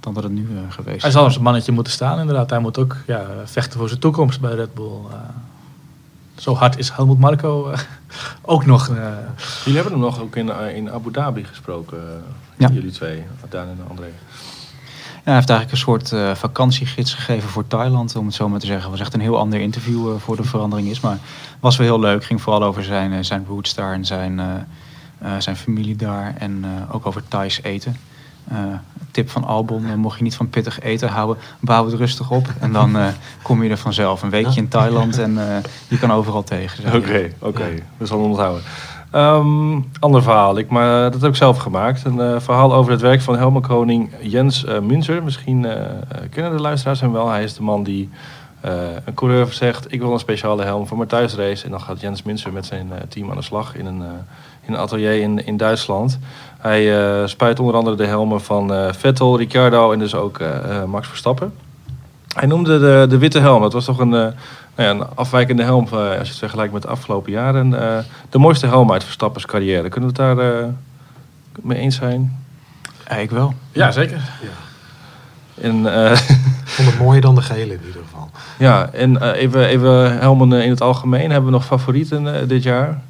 dan 0.00 0.14
dat 0.14 0.22
het 0.22 0.32
nu 0.32 0.42
eh, 0.56 0.72
geweest 0.72 1.00
hij 1.00 1.08
is. 1.10 1.14
zal 1.16 1.24
als 1.24 1.36
een 1.36 1.42
mannetje 1.42 1.72
moeten 1.72 1.92
staan 1.92 2.18
inderdaad. 2.20 2.50
Hij 2.50 2.58
moet 2.58 2.78
ook 2.78 2.96
ja, 3.06 3.26
vechten 3.44 3.78
voor 3.78 3.88
zijn 3.88 4.00
toekomst 4.00 4.40
bij 4.40 4.54
Red 4.54 4.74
Bull. 4.74 4.92
eh. 5.10 5.16
zo 6.36 6.54
hard 6.54 6.78
is 6.78 6.90
Helmut 6.90 7.18
Marco 7.18 7.72
ook 8.42 8.66
nog. 8.66 8.88
eh. 8.88 8.94
Jullie 9.64 9.74
hebben 9.80 9.92
hem 9.92 10.02
nog 10.02 10.20
ook 10.20 10.36
in, 10.36 10.48
in 10.74 10.90
Abu 10.90 11.10
Dhabi 11.12 11.44
gesproken, 11.44 12.22
Ja. 12.56 12.68
jullie 12.72 12.90
twee, 12.90 13.24
Daan 13.48 13.68
en 13.68 13.78
André. 13.88 14.06
Ja, 15.26 15.32
hij 15.32 15.40
heeft 15.40 15.50
eigenlijk 15.50 15.70
een 15.70 15.92
soort 15.92 16.12
eh, 16.12 16.34
vakantiegids 16.34 17.14
gegeven 17.14 17.48
voor 17.48 17.66
Thailand, 17.66 18.16
om 18.16 18.26
het 18.26 18.34
zo 18.34 18.48
maar 18.48 18.60
te 18.60 18.66
zeggen. 18.66 18.82
Het 18.82 18.98
was 18.98 19.06
echt 19.06 19.14
een 19.14 19.20
heel 19.20 19.38
ander 19.38 19.60
interview 19.60 20.08
eh, 20.08 20.14
voor 20.18 20.36
de 20.36 20.44
verandering 20.44 20.88
is. 20.88 21.00
Maar 21.00 21.18
was 21.60 21.76
wel 21.76 21.86
heel 21.86 22.00
leuk. 22.00 22.24
Ging 22.24 22.42
vooral 22.42 22.62
over 22.62 22.84
zijn, 22.84 23.12
eh, 23.12 23.18
zijn 23.20 23.44
roots 23.48 23.74
daar 23.74 23.92
en 23.92 24.04
zijn, 24.04 24.40
zijn 25.38 25.56
familie 25.56 25.96
daar. 25.96 26.34
En 26.38 26.64
ook 26.90 27.06
over 27.06 27.22
Thais 27.28 27.62
eten. 27.62 27.96
Tip 29.10 29.30
van 29.30 29.44
Albon, 29.44 29.98
mocht 29.98 30.16
je 30.16 30.22
niet 30.22 30.36
van 30.36 30.50
pittig 30.50 30.80
eten 30.80 31.08
houden, 31.08 31.42
bouw 31.60 31.84
het 31.84 31.94
rustig 31.94 32.30
op. 32.30 32.48
En 32.60 32.72
dan 32.72 32.96
kom 33.42 33.62
je 33.62 33.70
er 33.70 33.76
vanzelf. 33.76 34.22
Een 34.22 34.30
weekje 34.30 34.60
in 34.60 34.68
Thailand 34.68 35.18
en 35.18 35.38
je 35.88 35.98
kan 35.98 36.12
overal 36.12 36.44
tegen. 36.44 36.94
Oké, 36.94 37.32
oké. 37.38 37.68
We 37.96 38.06
zullen 38.06 38.24
onthouden. 38.24 38.62
Ehm, 39.16 39.80
ander 40.00 40.22
verhaal. 40.22 40.58
Ik, 40.58 40.68
maar, 40.70 41.10
dat 41.10 41.20
heb 41.20 41.30
ik 41.30 41.36
zelf 41.36 41.58
gemaakt. 41.58 42.04
Een 42.04 42.20
eh, 42.20 42.34
verhaal 42.38 42.74
over 42.74 42.92
het 42.92 43.00
werk 43.00 43.20
van 43.20 43.36
Helmenkoning 43.36 44.10
Jens 44.20 44.64
eh 44.64 44.78
Münzer. 44.78 45.22
Misschien 45.22 45.64
eh, 45.64 45.72
eh, 45.72 45.90
kennen 46.30 46.56
de 46.56 46.62
luisteraars 46.62 47.00
hem 47.00 47.12
wel. 47.12 47.28
Hij 47.28 47.42
is 47.44 47.54
de 47.54 47.62
man 47.62 47.82
die 47.82 48.10
eh, 48.60 48.72
een 49.04 49.14
coureur 49.14 49.52
zegt... 49.52 49.92
ik 49.92 50.00
wil 50.00 50.12
een 50.12 50.18
speciale 50.18 50.62
helm 50.64 50.86
voor 50.86 50.96
mijn 50.96 51.08
thuisrace. 51.08 51.64
En 51.64 51.70
dan 51.70 51.80
gaat 51.80 52.00
Jens 52.00 52.22
Münzer 52.22 52.52
met 52.52 52.66
zijn 52.66 52.92
eh, 52.92 52.98
team 53.08 53.30
aan 53.30 53.36
de 53.36 53.42
slag 53.42 53.76
in 53.76 53.86
een, 53.86 54.02
eh, 54.02 54.08
in 54.66 54.72
een 54.72 54.78
atelier 54.78 55.20
in, 55.20 55.46
in 55.46 55.56
Duitsland. 55.56 56.18
Hij 56.58 56.98
eh, 57.20 57.26
spuit 57.26 57.60
onder 57.60 57.74
andere 57.74 57.96
de 57.96 58.06
helmen 58.06 58.40
van 58.40 58.74
eh, 58.74 58.92
Vettel, 58.92 59.38
Ricciardo 59.38 59.92
en 59.92 59.98
dus 59.98 60.14
ook 60.14 60.38
eh, 60.38 60.80
eh, 60.80 60.84
Max 60.84 61.08
Verstappen. 61.08 61.52
Hij 62.34 62.46
noemde 62.46 62.78
de, 62.78 63.06
de 63.08 63.18
witte 63.18 63.40
helm. 63.40 63.62
Dat 63.62 63.72
was 63.72 63.84
toch 63.84 63.98
een, 63.98 64.14
eh, 64.14 64.26
nou 64.76 64.88
ja, 64.88 64.90
een 65.04 65.14
afwijkende 65.14 65.62
helm 65.62 65.86
eh, 65.86 65.92
als 65.98 66.08
je 66.10 66.18
het 66.18 66.38
vergelijkt 66.38 66.72
met 66.72 66.82
de 66.82 66.88
afgelopen 66.88 67.32
jaren. 67.32 67.80
eh, 67.98 68.04
de 68.30 68.38
mooiste 68.38 68.66
helm 68.66 68.92
uit 68.92 69.04
Verstappens 69.04 69.46
carrière. 69.46 69.88
Kunnen 69.88 70.14
we 70.14 70.22
het 70.22 70.36
daar 70.36 70.54
eh, 70.62 70.66
mee 71.62 71.78
eens 71.78 71.96
zijn? 71.96 72.44
Ja, 73.08 73.16
ik 73.16 73.30
wel. 73.30 73.54
Ja, 73.72 73.90
zeker. 73.90 74.20
En, 75.60 75.94
eh, 76.04 76.10
Ik 76.12 76.72
vond 76.72 76.88
het 76.88 76.98
mooier 76.98 77.20
dan 77.20 77.34
de 77.34 77.42
gele 77.42 77.72
in 77.74 77.80
ieder 77.86 78.02
geval. 78.04 78.30
ja, 78.58 78.90
en 78.92 79.20
eh, 79.20 79.42
even, 79.42 79.66
even 79.66 80.18
helmen 80.18 80.52
in 80.64 80.70
het 80.70 80.80
algemeen. 80.80 81.30
Hebben 81.30 81.44
we 81.50 81.56
nog 81.56 81.64
favorieten 81.66 82.48
dit 82.48 82.62
jaar? 82.62 83.00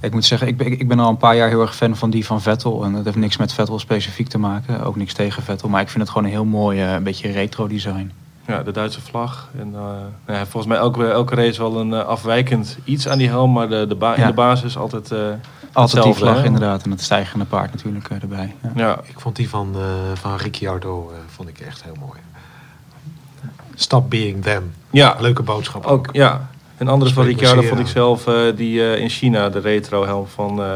Ik 0.00 0.12
moet 0.12 0.24
zeggen, 0.24 0.48
ik 0.48 0.56
ben, 0.56 0.66
ik 0.66 0.88
ben 0.88 0.98
al 1.00 1.08
een 1.08 1.16
paar 1.16 1.36
jaar 1.36 1.48
heel 1.48 1.60
erg 1.60 1.76
fan 1.76 1.96
van 1.96 2.10
die 2.10 2.26
van 2.26 2.42
Vettel. 2.42 2.84
En 2.84 2.92
dat 2.92 3.04
heeft 3.04 3.16
niks 3.16 3.36
met 3.36 3.52
Vettel 3.52 3.78
specifiek 3.78 4.28
te 4.28 4.38
maken. 4.38 4.84
Ook 4.84 4.96
niks 4.96 5.12
tegen 5.12 5.42
Vettel. 5.42 5.68
Maar 5.68 5.80
ik 5.80 5.88
vind 5.88 6.02
het 6.02 6.08
gewoon 6.12 6.24
een 6.26 6.32
heel 6.34 6.44
mooi, 6.44 6.82
een 6.82 7.02
beetje 7.02 7.30
retro 7.32 7.66
design. 7.66 8.12
Ja, 8.46 8.62
de 8.62 8.70
Duitse 8.70 9.00
vlag. 9.00 9.48
En, 9.58 9.66
eh, 9.74 9.80
nou 10.26 10.38
ja, 10.38 10.46
volgens 10.46 10.66
mij 10.66 10.76
elke, 10.76 11.10
elke 11.10 11.34
race 11.34 11.60
wel 11.62 11.80
een 11.80 11.92
eh, 11.92 12.04
afwijkend 12.06 12.78
iets 12.84 13.08
aan 13.08 13.18
die 13.18 13.28
helm. 13.28 13.52
Maar 13.52 13.68
de, 13.68 13.86
de 13.88 13.94
ba- 13.94 14.14
in 14.14 14.26
de 14.26 14.32
basis 14.32 14.76
altijd... 14.76 15.10
eh, 15.12 15.18
Altijd 15.72 16.04
die 16.04 16.14
vlag 16.14 16.36
hè? 16.38 16.44
inderdaad. 16.44 16.82
En 16.84 16.90
het 16.90 17.00
stijgende 17.02 17.44
paard 17.44 17.72
natuurlijk 17.72 18.08
erbij. 18.08 18.54
Ja. 18.62 18.70
Ja, 18.74 18.98
Ik 19.04 19.20
vond 19.20 19.36
die 19.36 19.48
van, 19.48 19.74
eh 19.74 19.80
van 20.14 20.36
Ricciardo 20.36 21.10
eh, 21.10 21.16
vond 21.34 21.48
ik 21.48 21.58
echt 21.60 21.82
heel 21.84 21.96
mooi. 22.00 22.18
Stop 23.74 24.10
being 24.10 24.42
them. 24.42 24.72
ja 24.90 25.16
Leuke 25.20 25.42
boodschap 25.42 25.84
ook. 25.86 26.08
Ja. 26.12 26.48
En 26.84 26.90
andere 26.90 27.12
van 27.12 27.24
Ricciardo 27.24 27.62
vond 27.62 27.80
ik 27.80 27.86
zelf 27.86 28.26
eh, 28.26 28.34
die 28.56 28.80
eh, 28.92 29.00
in 29.00 29.08
China, 29.08 29.48
de 29.48 29.58
retro 29.58 30.04
helm 30.04 30.26
van 30.26 30.60
eh 30.62 30.66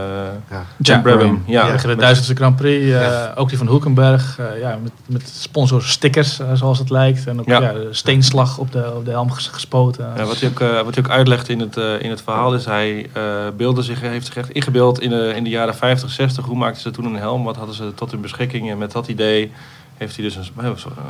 Ja. 0.51 0.65
Jim 0.79 1.03
Brabham. 1.03 1.43
Ja, 1.47 1.67
Ja, 1.67 1.73
Tegen 1.73 1.89
de 1.89 1.97
Duitse 1.97 2.35
Grand 2.35 2.57
Prix, 2.57 2.85
eh, 2.85 2.91
Ja. 2.91 3.33
ook 3.37 3.49
die 3.49 3.59
van 3.59 3.67
Hoekenberg, 3.67 4.39
eh, 4.39 4.61
ja, 4.61 4.79
met, 4.83 4.93
met 5.07 5.29
sponsorstickers, 5.29 6.39
eh, 6.41 6.47
zoals 6.55 6.79
het 6.79 6.91
lijkt. 6.91 7.27
En 7.27 7.41
ook 7.41 7.47
Ja. 7.47 7.73
steenslag 7.91 8.59
op 8.59 8.73
de, 8.73 8.93
op 8.97 9.05
de 9.05 9.11
helm 9.11 9.31
ges- 9.31 9.47
gespoten. 9.49 10.13
Ja, 10.17 10.25
wat, 10.25 10.41
hij 10.41 10.49
ook, 10.49 10.59
wat 10.85 10.95
hij 10.95 11.05
ook 11.05 11.11
uitlegt 11.11 11.49
in 11.49 11.61
het, 11.61 11.77
in 12.01 12.11
het 12.11 12.23
verhaal 12.23 12.55
is, 12.55 12.65
hij 12.65 13.07
eh, 13.13 13.23
beelde 13.57 13.83
zich, 13.83 14.01
heeft 14.01 14.27
zich 14.27 14.37
echt 14.37 14.51
ingebeeld 14.51 15.01
in 15.01 15.11
de, 15.11 15.33
in 15.37 15.45
de 15.45 15.51
jaren 15.51 15.75
50, 15.75 16.11
60. 16.11 16.45
Hoe 16.45 16.57
maakten 16.57 16.83
ze 16.83 16.91
toen 16.91 17.05
een 17.05 17.17
helm? 17.17 17.45
Wat 17.45 17.57
hadden 17.57 17.75
ze 17.75 17.93
tot 17.95 18.11
hun 18.11 18.21
beschikking? 18.21 18.71
En 18.71 18.79
met 18.79 18.93
dat 18.93 19.09
idee 19.09 19.53
heeft 19.99 20.17
hij 20.17 20.25
dus 20.25 20.37
een, 20.37 20.45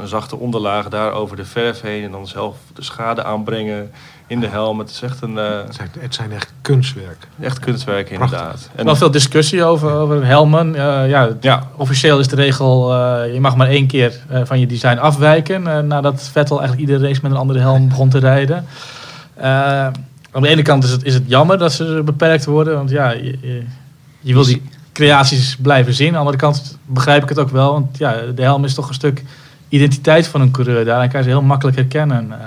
een 0.00 0.08
zachte 0.08 0.36
onderlaag 0.36 0.88
daar 0.88 1.12
over 1.12 1.36
de 1.36 1.44
verf 1.44 1.80
heen. 1.80 2.04
En 2.04 2.10
dan 2.10 2.26
zelf 2.26 2.56
de 2.74 2.82
schade 2.82 3.24
aanbrengen 3.24 3.90
in 4.26 4.40
de 4.40 4.46
helm. 4.46 4.78
Het 4.78 4.90
is 4.90 5.02
echt 5.02 5.22
een 5.22 5.38
eh, 5.38 5.44
Het, 5.64 5.74
zijn, 5.74 5.90
het 5.98 6.14
zijn 6.14 6.32
echt 6.32 6.52
kunstwerk. 6.62 7.26
echt 7.40 7.58
kunstwerk 7.58 8.10
inderdaad. 8.10 8.70
En, 8.74 8.84
wel 8.84 8.96
veel 8.96 9.10
discussie 9.10 9.64
over, 9.64 9.92
over 9.92 10.24
helmen. 10.26 10.74
Eh, 10.74 11.08
ja, 11.08 11.28
ja, 11.40 11.68
Officieel 11.76 12.18
is 12.18 12.28
de 12.28 12.36
regel, 12.36 12.94
eh, 12.94 13.34
je 13.34 13.40
mag 13.40 13.56
maar 13.56 13.68
één 13.68 13.86
keer 13.86 14.20
eh, 14.28 14.40
van 14.44 14.60
je 14.60 14.66
design 14.66 14.98
afwijken. 14.98 15.66
eh, 15.66 15.78
nadat 15.78 16.28
Vettel 16.32 16.58
eigenlijk 16.58 16.88
iedere 16.88 17.08
race 17.08 17.20
met 17.22 17.30
een 17.30 17.36
andere 17.36 17.58
helm 17.58 17.88
begon 17.88 18.08
te 18.08 18.18
rijden. 18.18 18.64
Aan 20.30 20.42
de 20.42 20.48
ene 20.48 20.62
kant 20.62 20.84
is 20.84 20.90
het, 20.90 21.04
is 21.04 21.14
het 21.14 21.24
jammer 21.26 21.58
dat 21.58 21.72
ze 21.72 22.02
beperkt 22.04 22.44
worden. 22.44 22.74
Want 22.74 22.90
ja, 22.90 23.10
je, 23.10 23.38
je, 23.40 23.62
je 24.20 24.32
wil 24.32 24.44
die 24.44 24.62
creaties 24.98 25.56
blijven 25.56 25.94
zien. 25.94 26.06
Aan 26.06 26.12
de 26.12 26.18
andere 26.18 26.36
kant 26.36 26.78
begrijp 26.86 27.22
ik 27.22 27.28
het 27.28 27.38
ook 27.38 27.50
wel. 27.50 27.72
Want 27.72 27.98
ja, 27.98 28.14
de 28.34 28.42
helm 28.42 28.64
is 28.64 28.74
toch 28.74 28.88
een 28.88 28.94
stuk 28.94 29.24
identiteit 29.68 30.26
van 30.26 30.40
een 30.40 30.50
coureur. 30.50 30.84
Daarin 30.84 31.08
kan 31.10 31.18
je 31.20 31.24
ze 31.24 31.32
heel 31.32 31.42
makkelijk 31.42 31.76
herkennen. 31.76 32.30
Eh, 32.40 32.46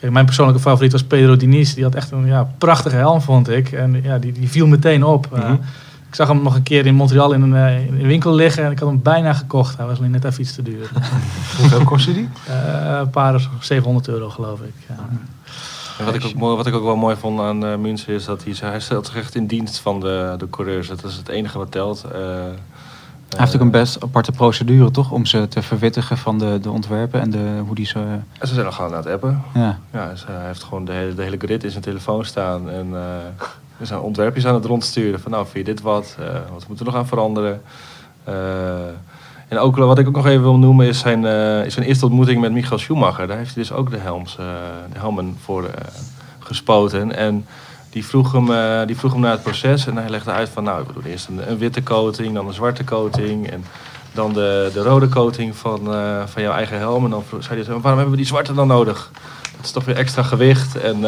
kijk, 0.00 0.12
mijn 0.12 0.24
persoonlijke 0.24 0.60
favoriet 0.62 0.92
was 0.92 1.02
Pedro 1.04 1.36
Diniz. 1.36 1.74
Die 1.74 1.84
had 1.84 1.94
echt 1.94 2.10
een 2.10 2.26
ja, 2.26 2.48
prachtige 2.58 2.96
helm, 2.96 3.20
vond 3.20 3.48
ik. 3.48 3.72
En 3.72 4.00
ja, 4.02 4.18
die, 4.18 4.32
die 4.32 4.48
viel 4.48 4.66
meteen 4.66 5.04
op. 5.04 5.28
Eh, 5.32 5.38
Mhm. 5.42 5.52
ik 6.08 6.14
zag 6.14 6.28
hem 6.28 6.42
nog 6.42 6.54
een 6.54 6.62
keer 6.62 6.86
in 6.86 6.94
Montreal 6.94 7.32
in 7.32 7.42
een, 7.42 7.54
eh, 7.56 7.86
in 7.86 7.94
een 8.00 8.06
winkel 8.06 8.34
liggen 8.34 8.64
en 8.64 8.70
ik 8.70 8.78
had 8.78 8.88
hem 8.88 9.02
bijna 9.02 9.32
gekocht. 9.32 9.76
Hij 9.76 9.86
was 9.86 9.98
alleen 9.98 10.10
net 10.10 10.24
even 10.24 10.40
iets 10.40 10.54
te 10.54 10.62
duur. 10.62 10.88
Hoeveel 11.58 11.84
kostte 11.84 12.12
die? 12.12 12.28
Eh, 12.46 12.98
een 13.00 13.10
paar 13.10 13.48
700 13.60 14.08
euro 14.08 14.28
geloof 14.30 14.60
ik. 14.60 14.74
Ja. 14.88 14.94
Wat, 16.04 16.14
ik 16.14 16.24
ook 16.24 16.34
mooi, 16.34 16.56
wat 16.56 16.66
ik 16.66 16.74
ook 16.74 16.84
wel 16.84 16.96
mooi 16.96 17.16
vond 17.16 17.40
aan 17.40 17.64
uh, 17.64 17.76
Münster 17.76 18.14
is 18.14 18.24
dat 18.24 18.44
hij, 18.44 18.54
hij 18.70 18.80
stelt 18.80 19.06
zich 19.06 19.16
echt 19.16 19.34
in 19.34 19.46
dienst 19.46 19.78
van 19.78 20.00
de, 20.00 20.34
de 20.38 20.50
coureurs. 20.50 20.88
Dat 20.88 21.04
is 21.04 21.16
het 21.16 21.28
enige 21.28 21.58
wat 21.58 21.70
telt. 21.70 22.04
Eh, 22.04 22.20
Hij 23.28 23.38
heeft 23.38 23.54
ook 23.54 23.60
een 23.60 23.70
best 23.70 24.02
aparte 24.02 24.32
procedure, 24.32 24.90
toch? 24.90 25.10
Om 25.10 25.26
ze 25.26 25.48
te 25.48 25.62
verwittigen 25.62 26.18
van 26.18 26.38
de, 26.38 26.58
de 26.62 26.70
ontwerpen 26.70 27.20
en 27.20 27.30
de, 27.30 27.62
hoe 27.66 27.74
die 27.74 27.86
ze... 27.86 27.98
En 28.38 28.48
ze 28.48 28.54
zijn 28.54 28.66
al 28.66 28.72
gewoon 28.72 28.90
aan 28.90 28.96
het 28.96 29.06
appen. 29.06 29.42
Ja. 29.54 29.78
Ja, 29.92 30.08
dus 30.10 30.26
hij 30.26 30.46
heeft 30.46 30.62
gewoon 30.62 30.84
de 30.84 30.92
hele, 30.92 31.14
de 31.14 31.22
hele 31.22 31.36
grid 31.38 31.64
in 31.64 31.70
zijn 31.70 31.82
telefoon 31.82 32.24
staan. 32.24 32.70
En 32.70 32.86
eh 32.94 33.46
we 33.76 33.84
zijn 33.92 34.00
ontwerpjes 34.00 34.46
aan 34.46 34.54
het 34.54 34.64
rondsturen. 34.64 35.20
Van 35.20 35.30
nou, 35.30 35.44
vind 35.44 35.66
je 35.66 35.72
dit 35.72 35.82
wat? 35.82 36.16
Eh, 36.20 36.26
wat 36.52 36.68
moeten 36.68 36.84
we 36.86 36.90
nog 36.90 37.00
aan 37.00 37.06
veranderen? 37.06 37.62
Eh, 38.24 38.34
en 39.48 39.58
ook 39.58 39.76
wat 39.76 39.98
ik 39.98 40.08
ook 40.08 40.16
nog 40.16 40.26
even 40.26 40.42
wil 40.42 40.58
noemen 40.58 40.86
is 40.86 40.98
zijn, 40.98 41.24
eh, 41.24 41.70
zijn 41.70 41.86
eerste 41.86 42.04
ontmoeting 42.04 42.40
met 42.40 42.52
Michael 42.52 42.78
Schumacher. 42.78 43.26
Daar 43.26 43.36
heeft 43.36 43.54
hij 43.54 43.62
dus 43.62 43.72
ook 43.72 43.90
de, 43.90 43.96
helms, 43.96 44.36
eh, 44.38 44.44
de 44.92 44.98
helmen 44.98 45.36
voor 45.44 45.64
eh, 45.64 45.70
gespoten. 46.38 47.16
En 47.16 47.46
die 47.90 48.06
vroeg, 48.06 48.32
hem, 48.32 48.46
die 48.86 48.96
vroeg 48.96 49.12
hem 49.12 49.20
naar 49.20 49.30
het 49.30 49.42
proces. 49.42 49.86
En 49.86 49.96
hij 49.96 50.08
legde 50.08 50.30
uit 50.30 50.48
van 50.48 50.64
nou, 50.64 50.84
we 50.86 50.92
doen 50.92 51.04
eerst 51.04 51.28
een, 51.28 51.58
witte 51.58 51.82
coating, 51.82 52.34
dan 52.34 52.46
een 52.46 52.52
zwarte 52.52 52.84
coating. 52.84 53.50
En 53.50 53.64
dan 54.12 54.32
de, 54.32 54.70
de 54.72 54.82
rode 54.82 55.08
coating 55.08 55.56
van, 55.56 55.80
van 56.26 56.42
jouw 56.42 56.52
eigen 56.52 56.78
helm. 56.78 57.04
En 57.04 57.10
dan 57.10 57.24
zei 57.38 57.62
hij 57.62 57.68
waarom 57.68 57.84
hebben 57.84 58.10
we 58.10 58.16
die 58.16 58.26
zwarte 58.26 58.54
dan 58.54 58.66
nodig? 58.66 59.10
Dat 59.56 59.64
is 59.64 59.70
toch 59.70 59.84
weer 59.84 59.96
extra 59.96 60.22
gewicht. 60.22 60.76
En 60.76 61.00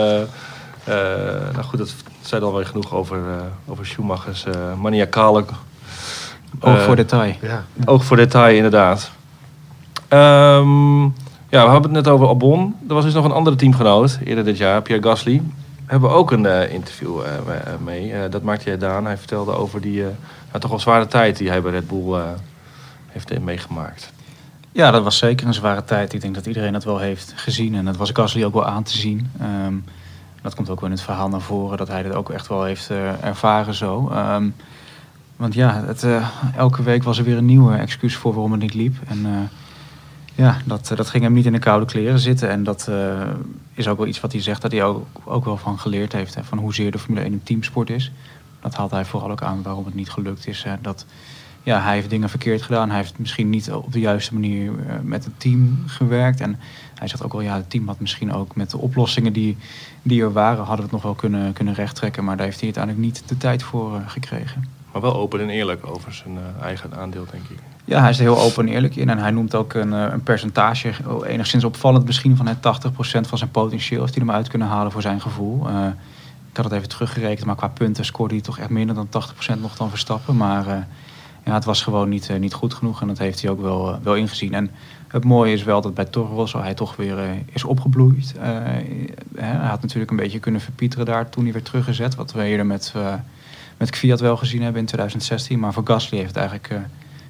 nou 1.53 1.63
goed, 1.63 1.79
dat 1.79 1.95
zei 2.21 2.41
dan 2.41 2.55
weer 2.55 2.67
genoeg 2.67 2.95
over, 2.95 3.21
over 3.67 3.87
Schumachers 3.87 4.45
maniacale 4.81 5.45
Oog 6.61 6.77
eh, 6.77 6.83
voor 6.85 6.97
detail. 6.97 7.35
Ja. 7.41 7.65
Oog 7.85 8.05
voor 8.05 8.17
detail, 8.17 8.57
inderdaad. 8.57 9.11
Ehm, 10.09 11.03
ja, 11.51 11.65
we 11.65 11.71
hebben 11.71 11.83
het 11.83 11.91
net 11.93 12.09
over 12.09 12.27
Albon. 12.27 12.75
Er 12.89 12.95
was 12.95 13.05
dus 13.05 13.15
nog 13.15 13.25
een 13.25 13.33
andere 13.33 13.57
teamgenoot 13.57 14.19
eerder 14.25 14.45
dit 14.45 14.57
jaar, 14.57 14.83
Pierre 14.83 15.09
Gasly. 15.09 15.43
hebben 15.87 16.09
we 16.09 16.15
ook 16.15 16.31
een 16.31 16.47
eh, 16.47 16.73
interview 16.73 17.21
eh, 17.21 17.31
me- 17.47 17.77
mee. 17.85 18.13
Eh, 18.13 18.31
dat 18.31 18.43
maakte 18.43 18.65
jij 18.65 18.79
Daan. 18.79 19.05
Hij 19.05 19.17
vertelde 19.19 19.53
over 19.53 19.81
die 19.81 20.01
eh, 20.03 20.09
nou, 20.49 20.61
toch 20.61 20.71
wel 20.71 20.81
zware 20.81 21.07
tijd 21.07 21.37
die 21.37 21.49
hij 21.49 21.63
bij 21.63 21.71
Red 21.71 21.89
Bull 21.89 22.13
eh, 22.15 22.23
heeft 23.07 23.39
meegemaakt. 23.41 24.13
Ja, 24.73 24.91
dat 24.91 25.03
was 25.03 25.19
zeker 25.19 25.47
een 25.47 25.55
zware 25.55 25.85
tijd. 25.85 26.13
Ik 26.13 26.21
denk 26.21 26.35
dat 26.35 26.47
iedereen 26.47 26.73
dat 26.73 26.85
wel 26.85 26.99
heeft 26.99 27.33
gezien. 27.37 27.75
En 27.75 27.85
dat 27.85 27.97
was 27.97 28.11
Gasly 28.13 28.45
ook 28.45 28.55
wel 28.55 28.67
aan 28.67 28.83
te 28.83 28.97
zien. 28.97 29.31
Ehm, 29.41 29.75
dat 30.43 30.55
komt 30.55 30.71
ook 30.71 30.81
wel 30.81 30.89
in 30.91 30.95
het 30.95 31.05
verhaal 31.05 31.29
naar 31.29 31.41
voren. 31.41 31.79
Dat 31.79 31.89
hij 31.89 32.03
dit 32.03 32.15
ook 32.15 32.31
echt 32.31 32.47
wel 32.49 32.65
heeft 32.65 32.91
eh, 32.91 33.25
ervaren 33.25 33.75
zo. 33.75 34.09
Ehm, 34.13 34.49
want 35.39 35.55
ja, 35.55 35.85
het, 35.85 36.03
eh, 36.03 36.29
elke 36.57 36.83
week 36.83 37.03
was 37.03 37.19
er 37.19 37.25
weer 37.25 37.37
een 37.37 37.45
nieuwe 37.45 37.77
excuus 37.77 38.17
voor 38.17 38.33
waarom 38.33 38.53
het 38.53 38.61
niet 38.61 38.75
liep. 38.75 38.97
En 39.07 39.27
eh, 39.27 39.33
ja, 40.35 40.57
dat, 40.65 40.91
eh, 40.91 40.97
dat 40.97 41.11
ging 41.11 41.23
hem 41.23 41.33
niet 41.33 41.47
in 41.47 41.53
de 41.53 41.59
koude 41.59 41.87
kleren 41.87 42.19
zitten. 42.19 42.49
En 42.49 42.65
dat 42.65 42.91
is 43.75 43.89
ook 43.89 43.99
wel 43.99 44.07
iets 44.07 44.21
wat 44.21 44.33
hij 44.33 44.43
zegt 44.43 44.63
dat 44.63 44.73
hij 44.73 44.85
ook, 44.85 45.07
ook 45.25 45.45
wel 45.45 45.57
van 45.57 45.79
geleerd 45.79 46.13
heeft. 46.13 46.35
Hè, 46.35 46.45
van 46.45 46.59
hoezeer 46.59 46.91
de 46.91 46.99
Formule 46.99 47.25
1 47.25 47.33
een 47.33 47.43
teamsport 47.43 47.91
is. 47.91 48.13
Dat 48.61 48.75
haalt 48.75 48.91
hij 48.91 49.05
vooral 49.05 49.31
ook 49.31 49.43
aan 49.43 49.63
waarom 49.63 49.85
het 49.85 49.95
niet 49.95 50.11
gelukt 50.11 50.47
is. 50.47 50.67
Dat 50.81 51.07
ja, 51.63 51.81
hij 51.81 51.95
heeft 51.95 52.11
dingen 52.11 52.29
verkeerd 52.29 52.63
gedaan. 52.63 52.89
Hij 52.89 52.99
heeft 52.99 53.19
misschien 53.19 53.51
niet 53.51 53.73
op 53.73 53.93
de 53.93 54.01
juiste 54.01 54.35
manier 54.35 54.73
met 55.03 55.25
het 55.25 55.41
team 55.41 55.83
gewerkt. 55.87 56.41
En 56.41 56.59
hij 56.95 57.09
zegt 57.09 57.25
ook 57.25 57.33
wel, 57.33 57.41
ja, 57.41 57.57
het 57.57 57.71
team 57.71 57.87
had 57.87 58.01
misschien 58.01 58.33
ook 58.33 58.57
met 58.57 58.71
de 58.71 58.79
oplossingen 58.79 59.33
die, 59.33 59.57
die 60.03 60.23
er 60.23 60.33
waren, 60.33 60.59
hadden 60.59 60.77
we 60.77 60.83
het 60.83 60.93
nog 60.93 61.03
wel 61.03 61.15
kunnen, 61.15 61.53
kunnen 61.53 61.75
rechttrekken. 61.75 62.25
Maar 62.25 62.37
daar 62.37 62.47
heeft 62.47 62.61
hij 62.61 62.73
uiteindelijk 62.75 63.05
niet 63.05 63.29
de 63.29 63.37
tijd 63.37 63.63
voor 63.63 64.03
gekregen. 64.07 64.78
Maar 64.93 65.03
wel 65.03 65.15
open 65.15 65.41
en 65.41 65.49
eerlijk 65.49 65.87
over 65.87 66.13
zijn 66.13 66.37
eh, 66.37 66.65
eigen 66.65 66.95
aandeel, 66.97 67.27
denk 67.31 67.45
ik. 67.49 67.59
Ja, 67.85 68.01
hij 68.01 68.11
is 68.11 68.17
er 68.17 68.23
heel 68.23 68.39
open 68.39 68.67
en 68.67 68.73
eerlijk 68.73 68.97
in. 68.97 69.09
En 69.09 69.19
hij 69.19 69.31
noemt 69.31 69.55
ook 69.55 69.75
een, 69.75 69.93
eh, 69.93 70.13
een 70.13 70.23
percentage, 70.23 70.93
oh, 71.07 71.27
enigszins 71.27 71.65
opvallend 71.65 72.05
misschien, 72.05 72.37
van 72.37 72.47
het 72.47 72.63
80% 72.63 73.29
van 73.29 73.39
zijn 73.39 73.51
potentieel 73.51 74.01
heeft 74.01 74.15
hij 74.15 74.25
hem 74.25 74.35
uit 74.35 74.49
kunnen 74.49 74.69
halen 74.69 74.93
voor 74.93 75.03
zijn 75.03 75.21
gevoel. 75.21 75.69
Eh, 75.69 75.87
ik 76.51 76.57
had 76.57 76.65
het 76.65 76.75
even 76.75 76.89
teruggerekend, 76.89 77.47
maar 77.47 77.57
qua 77.57 77.69
punten 77.69 78.05
scoorde 78.05 78.35
hij 78.35 78.43
toch 78.43 78.59
echt 78.59 78.69
minder 78.69 78.95
dan 78.95 79.09
80% 79.09 79.61
nog 79.61 79.77
dan 79.77 79.89
Verstappen. 79.89 80.37
Maar 80.37 80.87
ja, 81.45 81.55
het 81.55 81.65
was 81.65 81.83
gewoon 81.83 82.09
niet, 82.09 82.31
niet 82.39 82.55
goed 82.55 82.75
genoeg 82.75 83.01
en 83.01 83.07
dat 83.07 83.19
heeft 83.19 83.43
hij 83.43 83.51
ook 83.51 83.61
wel, 83.61 83.99
wel 84.03 84.15
ingezien. 84.15 84.55
En 84.55 84.71
het 85.09 85.25
mooie 85.25 85.53
is 85.53 85.63
wel 85.63 85.81
dat 85.81 85.95
bij 85.95 86.05
Toro 86.05 86.35
Rosso 86.35 86.61
hij 86.61 86.75
toch 86.75 86.97
weer 86.97 87.19
is 87.53 87.65
opgebloeid. 87.65 88.35
Hij 89.35 89.67
had 89.67 89.83
natuurlijk 89.83 90.11
een 90.11 90.17
beetje 90.17 90.39
kunnen 90.39 90.61
verpieteren 90.61 91.07
daar 91.07 91.29
toen 91.29 91.45
hij 91.45 91.53
werd 91.53 91.65
teruggezet. 91.65 92.15
Wat 92.15 92.33
we 92.33 92.43
eerder 92.43 92.67
met, 92.67 92.95
met 93.79 93.91
Kvyat 93.91 94.21
wel 94.21 94.37
gezien 94.37 94.63
hebben 94.63 94.81
in 94.81 94.87
2016. 94.87 95.59
Maar 95.59 95.73
voor 95.73 95.83
Gasly 95.87 96.17
heeft 96.19 96.29
het 96.31 96.37
eigenlijk 96.39 96.69
eh, 96.71 96.77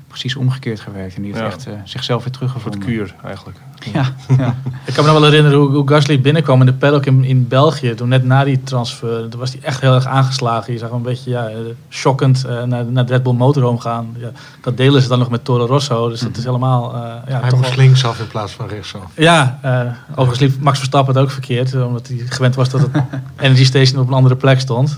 precies 0.08 0.37
omgekeerd 0.37 0.80
gewerkt. 0.80 1.14
En 1.16 1.22
die 1.22 1.32
heeft 1.32 1.44
Ja. 1.44 1.50
echt 1.50 1.66
eh, 1.66 1.72
zichzelf 1.84 2.24
weer 2.24 2.32
Voor 2.34 2.42
het 2.46 2.52
teruggevonden. 2.52 2.80
kuur, 2.80 3.14
eigenlijk. 3.24 3.58
Ja, 3.92 4.12
ja. 4.38 4.54
Ik 4.88 4.94
kan 4.94 5.04
me 5.04 5.11
nog 5.11 5.20
wel 5.20 5.30
herinneren 5.30 5.58
hoe, 5.58 5.68
hoe 5.70 5.88
Gasly 5.88 6.20
binnenkwam 6.20 6.61
in 6.61 6.66
de 6.66 6.72
paddock 6.72 7.06
in, 7.06 7.24
in 7.24 7.48
België. 7.48 7.94
Toen 7.94 8.08
net 8.08 8.24
na 8.24 8.44
die 8.44 8.62
transfer. 8.62 9.28
Toen 9.28 9.40
was 9.40 9.52
hij 9.52 9.61
echt 9.62 9.80
heel 9.80 9.94
erg 9.94 10.06
aangeslagen. 10.06 10.72
Je 10.72 10.78
zag 10.78 10.88
hem 10.88 10.96
een 10.96 11.02
beetje 11.04 11.30
ja, 11.30 11.48
eh, 11.48 11.56
shockend 11.90 12.44
eh, 12.44 12.62
naar, 12.62 12.84
naar 12.84 13.06
de 13.06 13.12
Red 13.12 13.22
Bull 13.22 13.32
Motorhome 13.32 13.80
gaan. 13.80 14.14
Ja, 14.18 14.30
dat 14.62 14.76
delen 14.76 15.02
ze 15.02 15.08
dan 15.08 15.18
nog 15.18 15.30
met 15.30 15.44
Toro 15.44 15.66
Rosso. 15.66 16.08
Dus 16.08 16.20
dat 16.20 16.37
is 16.37 16.44
helemaal... 16.44 16.94
eh, 16.94 17.00
ja, 17.28 17.40
Hij 17.40 17.50
toch 17.50 17.58
moest 17.58 17.74
wel- 17.74 17.84
linksaf 17.84 18.18
in 18.20 18.26
plaats 18.28 18.52
van 18.52 18.68
rechtsaf. 18.68 19.02
Ja, 19.16 19.58
eh, 19.62 19.80
overigens 20.11 20.38
liep 20.38 20.61
Max 20.62 20.76
Verstappen 20.78 21.14
het 21.14 21.22
ook 21.22 21.30
verkeerd. 21.30 21.74
Omdat 21.74 22.08
hij 22.08 22.16
gewend 22.28 22.54
was 22.54 22.68
dat 22.70 22.80
het 22.80 22.90
Energy 23.40 23.64
Station 23.64 24.00
op 24.00 24.08
een 24.08 24.14
andere 24.14 24.37
plek 24.37 24.61
stond. 24.61 24.96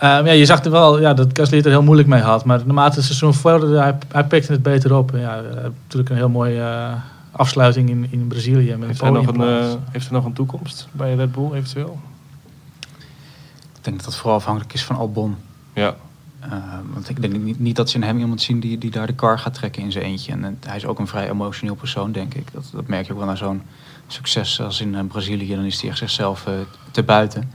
Eh, 0.00 0.08
eh, 0.08 0.22
maar 0.22 0.26
ja, 0.26 0.32
je 0.32 0.44
zag 0.44 0.64
er 0.64 0.70
wel 0.70 1.00
ja, 1.00 1.14
dat 1.14 1.28
Gasly 1.32 1.56
het 1.56 1.66
er 1.66 1.72
heel 1.72 1.82
moeilijk 1.82 2.08
mee 2.08 2.20
had. 2.20 2.44
Maar 2.44 2.58
naarmate 2.64 2.96
het 2.96 3.04
seizoen 3.04 3.34
vorderde, 3.34 3.78
hij, 3.78 3.98
hij 4.08 4.24
pikte 4.24 4.52
het 4.52 4.62
beter 4.62 4.96
op. 4.96 5.14
En 5.14 5.20
ja, 5.20 5.34
heeft 5.34 5.74
natuurlijk 5.82 6.10
een 6.10 6.16
heel 6.16 6.28
mooie 6.28 6.60
eh, 6.60 6.92
afsluiting 7.30 7.90
in, 7.90 8.06
in 8.10 8.26
Brazilië. 8.26 8.76
Met 8.76 8.88
Heeft 8.88 9.00
hij, 9.00 9.10
nog 9.10 9.26
een, 9.26 9.40
eh, 9.40 9.72
heeft 9.90 10.08
hij 10.08 10.16
nog 10.16 10.24
een 10.24 10.32
toekomst 10.32 10.88
bij 10.92 11.14
Red 11.14 11.32
Bull, 11.32 11.52
eventueel? 11.52 11.98
Ik 13.76 13.86
denk 13.86 13.96
dat 13.96 14.04
dat 14.04 14.16
vooral 14.16 14.36
afhankelijk 14.36 14.72
is 14.72 14.84
van 14.84 14.96
Albon. 14.96 15.36
Ja. 15.72 15.94
Eh, 16.40 16.52
want 16.92 17.08
ik 17.08 17.20
denk 17.20 17.36
niet, 17.36 17.58
niet 17.58 17.76
dat 17.76 17.90
ze 17.90 17.96
in 17.96 18.02
hem 18.02 18.18
iemand 18.18 18.42
zien 18.42 18.60
die, 18.60 18.78
die 18.78 18.90
daar 18.90 19.06
de 19.06 19.12
kar 19.12 19.38
gaat 19.38 19.54
trekken 19.54 19.82
in 19.82 19.92
zijn 19.92 20.04
eentje. 20.04 20.32
En, 20.32 20.44
eh, 20.44 20.50
hij 20.66 20.76
is 20.76 20.86
ook 20.86 20.98
een 20.98 21.06
vrij 21.06 21.30
emotioneel 21.30 21.74
persoon, 21.74 22.12
denk 22.12 22.34
ik. 22.34 22.52
Dat, 22.52 22.70
dat 22.72 22.86
merk 22.86 23.06
je 23.06 23.12
ook 23.12 23.18
wel 23.18 23.26
na 23.26 23.34
zo'n 23.34 23.62
succes 24.06 24.60
als 24.60 24.80
in 24.80 24.94
eh, 24.94 25.04
Brazilië. 25.04 25.54
Dan 25.54 25.64
is 25.64 25.80
hij 25.80 25.90
echt 25.90 25.98
zichzelf 25.98 26.46
eh, 26.46 26.52
te 26.90 27.02
buiten. 27.02 27.50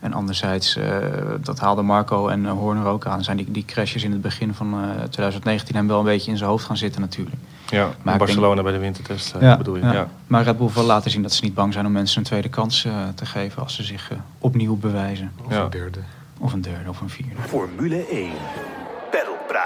En 0.00 0.12
anderzijds, 0.12 0.76
eh, 0.76 0.96
dat 1.40 1.58
haalde 1.58 1.82
Marco 1.82 2.28
en 2.28 2.46
eh, 2.46 2.52
Horner 2.52 2.86
ook 2.86 3.06
aan. 3.06 3.24
Zijn 3.24 3.36
die, 3.36 3.50
die 3.50 3.64
crashes 3.64 4.04
in 4.04 4.12
het 4.12 4.20
begin 4.20 4.54
van 4.54 4.72
eh, 4.74 5.02
2019 5.10 5.74
hem 5.76 5.86
wel 5.86 5.98
een 5.98 6.04
beetje 6.04 6.30
in 6.30 6.36
zijn 6.36 6.50
hoofd 6.50 6.64
gaan 6.64 6.76
zitten 6.76 7.00
natuurlijk. 7.00 7.36
Ja, 7.70 7.88
denk- 8.04 8.18
Barcelona 8.18 8.62
bij 8.62 8.72
de 8.72 8.78
wintertest 8.78 9.34
eh, 9.34 9.56
bedoel 9.56 9.76
je. 9.76 9.82
Ja. 9.84 10.08
Maar 10.26 10.42
Red 10.42 10.58
Bull 10.58 10.68
wil 10.74 10.82
laten 10.84 11.10
zien 11.10 11.22
dat 11.22 11.32
ze 11.32 11.44
niet 11.44 11.54
bang 11.54 11.72
zijn 11.72 11.86
om 11.86 11.92
mensen 11.92 12.18
een 12.18 12.24
tweede 12.24 12.48
kans 12.48 12.84
eh, 12.84 12.92
te 13.14 13.26
geven 13.26 13.62
als 13.62 13.74
ze 13.74 13.82
zich 13.82 14.10
eh, 14.10 14.16
opnieuw 14.38 14.76
bewijzen. 14.76 15.32
Of 15.46 15.52
Ja. 15.52 15.60
een 15.62 15.70
derde. 15.70 15.98
Of 16.38 16.52
een 16.52 16.60
derde 16.60 16.88
of 16.88 17.00
een 17.00 17.10
vierde. 17.10 17.40
Formule 17.48 18.06
1. 18.08 18.30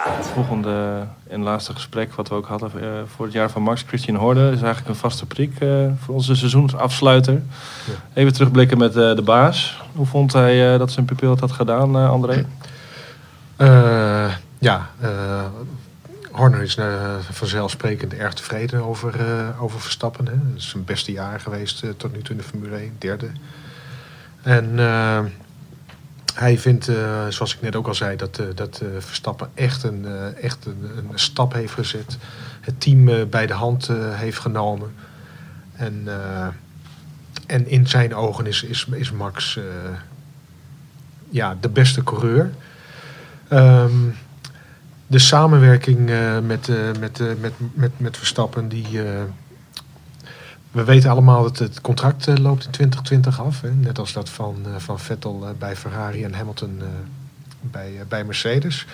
Het 0.02 0.26
volgende 0.26 1.06
en 1.28 1.42
laatste 1.42 1.72
gesprek 1.72 2.14
wat 2.14 2.28
we 2.28 2.34
ook 2.34 2.46
hadden 2.46 2.70
eh, 2.80 2.88
voor 3.06 3.24
het 3.24 3.34
jaar 3.34 3.50
van 3.50 3.62
Max, 3.62 3.84
Christian 3.86 4.16
Horde, 4.16 4.40
is 4.40 4.62
eigenlijk 4.62 4.88
een 4.88 4.94
vaste 4.94 5.26
prik 5.26 5.60
eh, 5.60 5.68
voor 6.00 6.14
onze 6.14 6.34
seizoensafsluiter. 6.34 7.42
Even 8.14 8.32
terugblikken 8.32 8.78
met 8.78 8.96
eh, 8.96 9.14
de 9.14 9.22
baas. 9.22 9.82
Hoe 9.94 10.06
vond 10.06 10.32
hij 10.32 10.72
eh, 10.72 10.78
dat 10.78 10.92
zijn 10.92 11.06
pupil 11.06 11.30
het 11.30 11.40
had 11.40 11.52
gedaan, 11.52 11.96
eh, 11.96 12.10
André? 12.10 12.46
Eh, 13.56 14.34
ja, 14.58 14.90
eh, 15.00 15.44
Horner 16.30 16.62
is 16.62 16.76
eh, 16.76 17.16
vanzelfsprekend 17.30 18.14
erg 18.14 18.34
tevreden 18.34 18.84
over, 18.84 19.20
eh, 19.20 19.62
over 19.62 19.80
Verstappen. 19.80 20.26
Hè. 20.26 20.32
Het 20.32 20.56
is 20.56 20.68
zijn 20.68 20.84
beste 20.84 21.12
jaar 21.12 21.40
geweest 21.40 21.84
tot 21.96 22.12
nu 22.12 22.22
toe 22.22 22.30
in 22.30 22.36
de 22.36 22.46
Formule 22.48 22.76
1, 22.76 22.96
derde. 22.98 23.30
En 24.42 24.78
hij 26.34 26.58
vindt, 26.58 26.88
eh, 26.88 27.26
zoals 27.28 27.54
ik 27.54 27.60
net 27.60 27.76
ook 27.76 27.86
al 27.86 27.94
zei, 27.94 28.16
dat, 28.16 28.38
eh, 28.38 28.46
dat 28.54 28.80
eh, 28.82 28.88
Verstappen 28.98 29.50
echt, 29.54 29.82
een, 29.82 30.06
echt 30.40 30.66
een, 30.66 31.10
stap 31.14 31.52
heeft 31.52 31.72
gezet. 31.72 32.18
Het 32.60 32.80
team 32.80 33.28
bij 33.30 33.46
de 33.46 33.52
hand 33.52 33.90
heeft 34.10 34.38
genomen. 34.38 34.92
En, 35.72 36.08
en 37.46 37.68
in 37.68 37.86
zijn 37.86 38.14
ogen 38.14 38.46
is, 38.46 38.62
is, 38.62 38.86
is 38.90 39.12
Max 39.12 39.58
ja, 41.28 41.56
de 41.60 41.68
beste 41.68 42.02
coureur. 42.02 42.52
Ehm, 43.48 43.92
de 45.06 45.18
samenwerking 45.18 46.10
met, 46.42 46.68
met, 47.00 47.40
met, 47.40 47.52
met, 47.74 47.92
met 47.96 48.16
Verstappen, 48.16 48.68
die. 48.68 48.86
We 50.74 50.84
weten 50.84 51.10
allemaal 51.10 51.42
dat 51.42 51.58
het 51.58 51.80
contract 51.80 52.28
eh, 52.28 52.36
loopt 52.36 52.64
in 52.64 52.70
2020 52.70 53.40
af. 53.40 53.60
Hè? 53.60 53.70
Net 53.70 53.98
als 53.98 54.12
dat 54.12 54.28
van, 54.28 54.56
eh, 54.64 54.70
van 54.76 54.98
Vettel 54.98 55.42
eh, 55.42 55.50
bij 55.58 55.76
Ferrari 55.76 56.24
en 56.24 56.34
Hamilton 56.34 56.82
bij, 57.60 57.92
bij 58.08 58.24
Mercedes. 58.24 58.86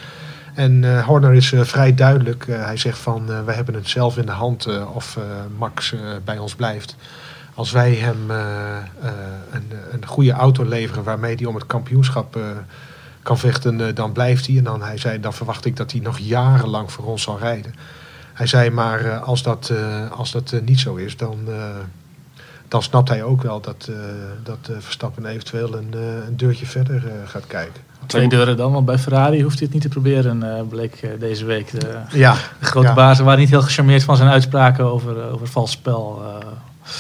En 0.55 1.03
Horner 1.03 1.35
is 1.35 1.55
vrij 1.57 1.95
duidelijk. 1.95 2.47
Hij 2.47 2.77
zegt 2.77 2.99
van 2.99 3.45
we 3.45 3.53
hebben 3.53 3.75
het 3.75 3.88
zelf 3.88 4.16
in 4.16 4.27
de 4.27 4.33
hand 4.33 4.87
of 4.95 5.19
Max 5.59 5.95
bij 6.25 6.38
ons 6.38 6.55
blijft. 6.55 6.97
Als 7.55 7.71
wij 7.71 7.95
hem 7.95 8.31
een, 9.51 9.73
een 9.93 10.07
goede 10.07 10.33
auto 10.33 10.64
leveren 10.64 11.05
waarmee 11.05 11.35
hij 11.35 11.45
om 11.45 11.55
het 11.55 11.66
kampioenschap 11.66 12.38
kan 13.23 13.38
vechten, 13.38 13.95
dan 13.95 14.12
blijft 14.12 14.47
hij. 14.47 14.57
En 14.57 14.64
dan, 14.64 14.83
hij 14.83 14.99
zei, 14.99 15.21
dan 15.21 15.33
verwacht 15.33 15.64
ik 15.64 15.77
dat 15.77 15.93
hij 15.93 16.01
nog 16.01 16.19
jarenlang 16.19 16.93
voor 16.93 17.05
ons 17.05 17.23
zal 17.23 17.38
rijden. 17.38 17.75
Hij 18.40 18.48
zei, 18.48 18.70
maar 18.70 19.05
eh, 19.05 19.22
als 19.22 19.42
dat, 19.42 19.70
eh, 19.72 20.11
als 20.11 20.31
dat 20.33 20.53
eh, 20.53 20.61
niet 20.61 20.81
zo 20.81 20.94
is, 20.94 21.16
dan, 21.16 21.38
dan 22.68 22.83
snapt 22.83 23.09
hij 23.09 23.22
ook 23.22 23.42
wel 23.42 23.61
dat, 23.61 23.90
dat 24.42 24.70
Verstappen 24.79 25.26
eventueel 25.26 25.76
een, 25.76 25.92
een 26.26 26.37
deurtje 26.37 26.66
verder 26.66 27.03
gaat 27.24 27.46
kijken. 27.46 27.83
Twee 28.07 28.29
deuren 28.29 28.57
dan, 28.57 28.72
want 28.72 28.87
bij 28.87 28.98
Ferrari 28.98 29.42
hoeft 29.42 29.55
hij 29.59 29.64
het 29.64 29.72
niet 29.72 29.83
te 29.83 29.88
proberen, 29.88 30.68
bleek 30.68 31.20
deze 31.20 31.44
week. 31.44 31.81
De, 31.81 31.98
Ja, 32.12 32.35
de 32.59 32.64
grote 32.64 32.87
Ja. 32.87 32.94
bazen 32.94 33.24
waren 33.24 33.40
niet 33.40 33.50
heel 33.50 33.62
gecharmeerd 33.62 34.03
van 34.03 34.16
zijn 34.16 34.29
uitspraken 34.29 34.85
over, 34.85 35.31
over 35.31 35.46
vals 35.46 35.70
spel. 35.70 36.22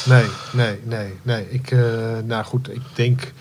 nee, 0.04 0.24
nee, 0.52 0.80
nee, 0.84 1.14
nee. 1.22 1.50
Ik, 1.50 1.74
nou 2.24 2.44
goed, 2.44 2.70
ik 2.70 2.82
denk, 2.94 3.32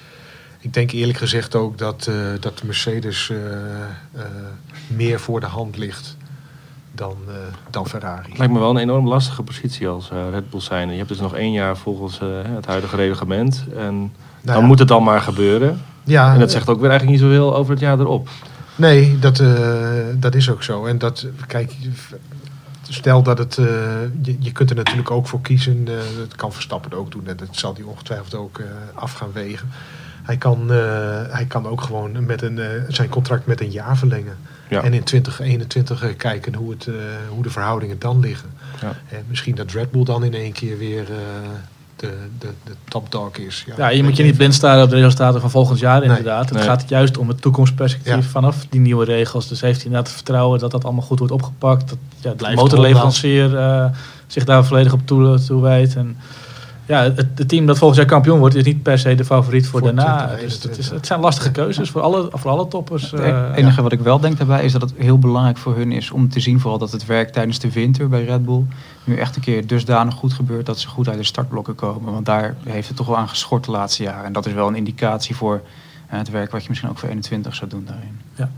ik 0.59 0.73
denk 0.73 0.91
eerlijk 0.91 1.17
gezegd 1.17 1.55
ook 1.55 1.77
dat, 1.77 2.09
dat 2.39 2.57
de 2.57 2.65
Mercedes 2.65 3.31
meer 4.87 5.19
voor 5.19 5.39
de 5.39 5.45
hand 5.45 5.77
ligt 5.77 6.17
dan, 6.99 7.17
eh, 7.27 7.35
dan 7.69 7.87
Ferrari. 7.87 8.29
Het 8.29 8.37
lijkt 8.37 8.53
me 8.53 8.59
wel 8.59 8.69
een 8.69 8.77
enorm 8.77 9.07
lastige 9.07 9.43
positie 9.43 9.87
als 9.87 10.09
eh, 10.11 10.17
Red 10.31 10.49
Bull 10.49 10.61
zijn. 10.61 10.89
Je 10.89 10.97
hebt 10.97 11.09
dus 11.09 11.19
nog 11.19 11.35
één 11.35 11.51
jaar 11.51 11.77
volgens 11.77 12.19
eh, 12.19 12.27
het 12.55 12.65
huidige 12.65 12.95
reglement. 12.95 13.63
En 13.75 13.95
Nou 13.95 14.09
dan 14.41 14.59
ja, 14.59 14.61
moet 14.61 14.79
het 14.79 14.87
dan 14.87 15.03
maar 15.03 15.21
gebeuren. 15.21 15.81
ja, 16.03 16.33
En 16.33 16.39
dat 16.39 16.51
zegt 16.51 16.69
ook 16.69 16.79
weer 16.79 16.89
eigenlijk 16.89 17.19
niet 17.19 17.29
zoveel 17.29 17.55
over 17.55 17.71
het 17.71 17.79
jaar 17.79 17.99
erop. 17.99 18.29
Nee, 18.75 19.19
dat, 19.19 19.43
dat 20.15 20.35
is 20.35 20.49
ook 20.49 20.63
zo. 20.63 20.85
En 20.85 20.97
dat, 20.97 21.27
kijk, 21.47 21.75
stel 22.89 23.23
dat 23.23 23.37
het, 23.37 23.55
je, 24.21 24.35
je 24.39 24.51
kunt 24.51 24.69
er 24.69 24.75
natuurlijk 24.75 25.11
ook 25.11 25.27
voor 25.27 25.41
kiezen. 25.41 25.85
dat 26.17 26.35
kan 26.35 26.53
Verstappen 26.53 26.93
ook 26.93 27.11
doen 27.11 27.27
en 27.27 27.37
dat 27.37 27.47
zal 27.51 27.73
hij 27.73 27.83
ongetwijfeld 27.83 28.35
ook 28.35 28.61
af 28.93 29.13
gaan 29.13 29.31
wegen. 29.33 29.69
Hij 30.23 30.37
kan, 30.37 30.69
hij 31.29 31.45
kan 31.47 31.67
ook 31.67 31.81
gewoon 31.81 32.25
met 32.25 32.41
een, 32.41 32.59
zijn 32.87 33.09
contract 33.09 33.45
met 33.45 33.61
een 33.61 33.71
jaar 33.71 33.97
verlengen. 33.97 34.37
Ja. 34.69 34.83
En 34.83 34.93
in 34.93 35.03
2021 35.03 36.03
eh, 36.03 36.09
kijken 36.17 36.55
hoe, 36.55 36.71
het, 36.71 36.87
eh, 36.87 36.93
hoe 37.29 37.43
de 37.43 37.49
verhoudingen 37.49 37.99
dan 37.99 38.19
liggen. 38.19 38.49
Ja. 38.81 38.95
En 39.09 39.23
misschien 39.27 39.55
dat 39.55 39.71
Red 39.71 39.91
Bull 39.91 40.03
dan 40.03 40.23
in 40.23 40.33
één 40.33 40.51
keer 40.51 40.77
weer, 40.77 41.01
eh, 41.01 41.15
de, 41.95 42.13
de, 42.39 42.47
de 42.63 42.71
top 42.87 43.11
dog 43.11 43.37
is. 43.37 43.65
Ja, 43.77 43.89
je 43.89 44.03
moet 44.03 44.17
je 44.17 44.23
niet 44.23 44.37
blind 44.37 44.53
staren 44.53 44.83
op 44.83 44.89
de 44.89 44.95
resultaten 44.95 45.41
van 45.41 45.49
volgend 45.49 45.79
jaar 45.79 45.99
Nee. 45.99 46.07
inderdaad. 46.09 46.49
Het 46.49 46.57
Nee. 46.57 46.67
gaat 46.67 46.89
juist 46.89 47.17
om 47.17 47.27
het 47.27 47.41
toekomstperspectief 47.41 48.13
Ja. 48.13 48.21
vanaf 48.21 48.65
die 48.69 48.79
nieuwe 48.79 49.05
regels. 49.05 49.47
Dus 49.47 49.61
heeft 49.61 49.75
hij 49.75 49.85
inderdaad 49.85 50.07
het 50.07 50.15
vertrouwen 50.15 50.59
dat 50.59 50.71
dat 50.71 50.83
allemaal 50.83 51.03
goed 51.03 51.19
wordt 51.19 51.33
opgepakt. 51.33 51.89
Dat 51.89 51.97
ja, 52.21 52.29
de 52.29 52.35
Blijft 52.35 52.57
motorleverancier 52.61 53.57
eh, 53.57 53.85
zich 54.27 54.43
daar 54.45 54.65
volledig 54.65 54.93
op 54.93 55.01
toe, 55.05 55.39
toewijdt. 55.45 55.95
En 55.95 56.17
ja, 56.89 57.03
het, 57.03 57.27
het 57.35 57.47
team 57.47 57.65
dat 57.65 57.77
volgend 57.77 57.99
jaar 57.99 58.09
kampioen 58.09 58.39
wordt 58.39 58.55
is 58.55 58.63
niet 58.63 58.83
per 58.83 58.99
se 58.99 59.15
de 59.15 59.25
favoriet 59.25 59.67
voor, 59.67 59.79
Voor 59.79 59.95
daarna. 59.95 60.25
2021. 60.25 60.61
Dus 60.61 60.63
het, 60.63 60.77
is, 60.85 60.89
het 60.97 61.05
zijn 61.05 61.19
lastige 61.19 61.51
keuzes 61.51 61.89
voor 61.89 62.01
alle, 62.01 62.29
voor 62.33 62.51
alle 62.51 62.67
toppers. 62.67 63.11
Het 63.11 63.19
eh, 63.19 63.51
enige 63.55 63.81
wat 63.81 63.91
ik 63.91 63.99
wel 63.99 64.19
denk 64.19 64.37
daarbij 64.37 64.63
is 64.63 64.71
dat 64.71 64.81
het 64.81 64.93
heel 64.97 65.19
belangrijk 65.19 65.57
voor 65.57 65.75
hun 65.75 65.91
is 65.91 66.11
om 66.11 66.29
te 66.29 66.39
zien 66.39 66.59
vooral 66.59 66.79
dat 66.79 66.91
het 66.91 67.05
werk 67.05 67.31
tijdens 67.31 67.59
de 67.59 67.71
winter 67.71 68.09
bij 68.09 68.23
Red 68.23 68.45
Bull 68.45 68.63
nu 69.03 69.17
echt 69.17 69.35
een 69.35 69.41
keer 69.41 69.67
dusdanig 69.67 70.13
goed 70.13 70.33
gebeurt 70.33 70.65
dat 70.65 70.79
ze 70.79 70.87
goed 70.87 71.07
uit 71.09 71.17
de 71.17 71.23
startblokken 71.23 71.75
komen. 71.75 72.13
Want 72.13 72.25
daar 72.25 72.55
heeft 72.63 72.87
het 72.87 72.97
toch 72.97 73.07
wel 73.07 73.17
aan 73.17 73.29
geschort 73.29 73.65
de 73.65 73.71
laatste 73.71 74.03
jaren. 74.03 74.25
En 74.25 74.33
dat 74.33 74.45
is 74.45 74.53
wel 74.53 74.67
een 74.67 74.75
indicatie 74.75 75.35
voor 75.35 75.61
eh, 76.07 76.17
het 76.17 76.29
werk 76.29 76.51
wat 76.51 76.61
je 76.61 76.69
misschien 76.69 76.89
ook 76.89 76.97
voor 76.97 77.09
21 77.09 77.55
zou 77.55 77.69
doen 77.69 77.85
daarin. 77.85 78.19
Ja. 78.35 78.49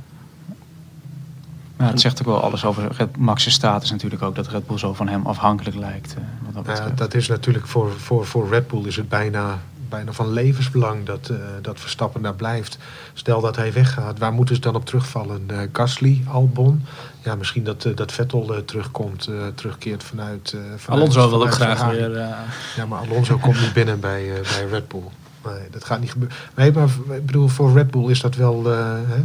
Maar 1.81 1.89
het 1.91 2.01
zegt 2.01 2.19
ook 2.19 2.25
wel 2.27 2.41
alles 2.43 2.65
over 2.65 2.91
Red, 2.97 3.17
Max's 3.17 3.53
status 3.53 3.91
natuurlijk 3.91 4.21
ook, 4.21 4.35
dat 4.35 4.47
Red 4.47 4.67
Bull 4.67 4.77
zo 4.77 4.93
van 4.93 5.07
hem 5.07 5.25
afhankelijk 5.25 5.75
lijkt. 5.75 6.13
eh, 6.17 6.21
wat 6.53 6.65
dat 6.65 6.77
Ja, 6.77 6.89
dat 6.95 7.13
is 7.13 7.27
natuurlijk 7.27 7.67
voor, 7.67 7.91
voor, 7.97 8.25
voor 8.25 8.49
Red 8.49 8.67
Bull 8.67 8.85
is 8.85 8.95
het 8.95 9.09
bijna, 9.09 9.59
bijna 9.89 10.11
van 10.11 10.31
levensbelang 10.33 11.05
dat, 11.05 11.29
eh, 11.29 11.37
dat 11.61 11.79
Verstappen 11.79 12.21
daar 12.21 12.33
blijft. 12.35 12.77
Stel 13.13 13.41
dat 13.41 13.55
hij 13.55 13.73
weggaat, 13.73 14.19
waar 14.19 14.33
moeten 14.33 14.55
ze 14.55 14.61
dan 14.61 14.75
op 14.75 14.85
terugvallen? 14.85 15.43
Eh 15.47 15.57
Gasly, 15.71 16.23
Albon? 16.27 16.85
Ja, 17.23 17.35
misschien 17.35 17.63
dat, 17.63 17.87
dat 17.95 18.11
Vettel 18.11 18.55
eh, 18.55 18.61
terugkomt, 18.61 19.27
eh, 19.27 19.33
terugkeert 19.55 20.03
vanuit, 20.03 20.53
eh 20.53 20.59
vanuit 20.77 21.01
Alonso 21.01 21.29
wil 21.29 21.43
ook 21.43 21.51
graag 21.51 21.85
weer. 21.91 22.17
eh, 22.17 22.29
Ja, 22.75 22.85
maar 22.85 22.99
Alonso 22.99 23.37
komt 23.37 23.59
niet 23.61 23.73
binnen 23.73 23.99
bij, 23.99 24.33
eh, 24.33 24.41
bij 24.41 24.65
Red 24.69 24.87
Bull. 24.87 25.03
Nee, 25.45 25.69
dat 25.71 25.83
gaat 25.85 25.99
niet 25.99 26.11
gebeuren. 26.11 26.37
Nee, 26.55 26.71
maar 26.71 26.87
ik 27.15 27.25
bedoel, 27.25 27.47
voor 27.47 27.73
Red 27.73 27.91
Bull 27.91 28.09
is 28.09 28.21
dat 28.21 28.35
wel... 28.35 28.71
eh, 28.71 28.79
hè? 29.07 29.23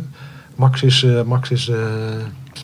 Max 0.57 0.83
is, 0.83 1.03
eh, 1.03 1.23
Max 1.23 1.51
is 1.51 1.69
eh, 1.69 1.79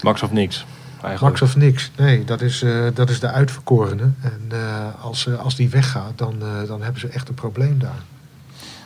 Max 0.02 0.22
of 0.22 0.33
niks. 0.33 0.64
Eigenlijk. 1.02 1.20
Max 1.20 1.42
of 1.42 1.57
niks. 1.57 1.90
Nee, 1.96 2.24
dat 2.24 2.40
is, 2.40 2.62
eh, 2.62 2.87
dat 2.94 3.11
is 3.11 3.20
de 3.20 3.28
uitverkorene. 3.28 4.11
En 4.20 4.40
eh, 4.48 5.05
als, 5.05 5.26
eh, 5.26 5.38
als 5.38 5.57
die 5.57 5.68
weggaat, 5.68 6.12
dan, 6.18 6.35
eh, 6.40 6.68
dan 6.68 6.83
hebben 6.83 7.00
ze 7.00 7.09
echt 7.09 7.28
een 7.28 7.35
probleem 7.35 7.78
daar. 7.78 8.02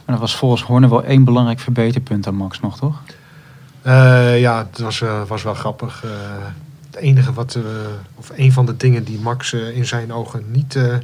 En 0.05 0.13
dat 0.13 0.19
was 0.19 0.37
volgens 0.37 0.63
Horner 0.63 0.91
wel 0.91 1.05
één 1.05 1.25
belangrijk 1.25 1.59
verbeterpunt 1.61 2.27
aan 2.27 2.35
Max 2.35 2.61
nog, 2.61 2.79
toch? 2.79 3.03
Eh, 3.83 4.41
ja, 4.41 4.67
het 4.71 4.79
was, 4.79 5.01
eh, 5.01 5.23
was 5.27 5.43
wel 5.43 5.55
grappig. 5.55 6.05
Eh, 6.05 6.11
het 6.91 6.97
enige 6.97 7.33
wat, 7.33 7.59
of 8.15 8.31
een 8.37 8.53
van 8.53 8.67
de 8.67 8.77
dingen 8.77 9.05
die 9.05 9.19
Max 9.21 9.53
eh, 9.53 9.77
in 9.77 9.87
zijn 9.87 10.13
ogen 10.13 10.45
niet, 10.51 10.77
eh, 10.77 10.95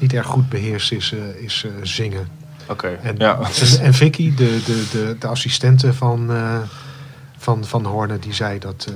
niet 0.00 0.12
erg 0.12 0.26
goed 0.26 0.48
beheerst, 0.48 0.92
is, 0.92 1.12
eh, 1.12 1.44
is 1.44 1.66
zingen. 1.82 2.28
Oké, 2.68 2.86
En, 3.02 3.14
ja. 3.18 3.38
en, 3.38 3.80
en 3.80 3.94
Vicky, 3.94 4.34
de, 4.34 4.60
de, 4.64 4.86
de, 4.92 5.16
de 5.18 5.26
assistente 5.26 5.92
van, 5.92 6.30
eh, 6.32 6.58
van, 7.38 7.64
van 7.64 7.84
Horner, 7.84 8.20
die 8.20 8.34
zei 8.34 8.58
dat, 8.58 8.86
eh, 8.88 8.94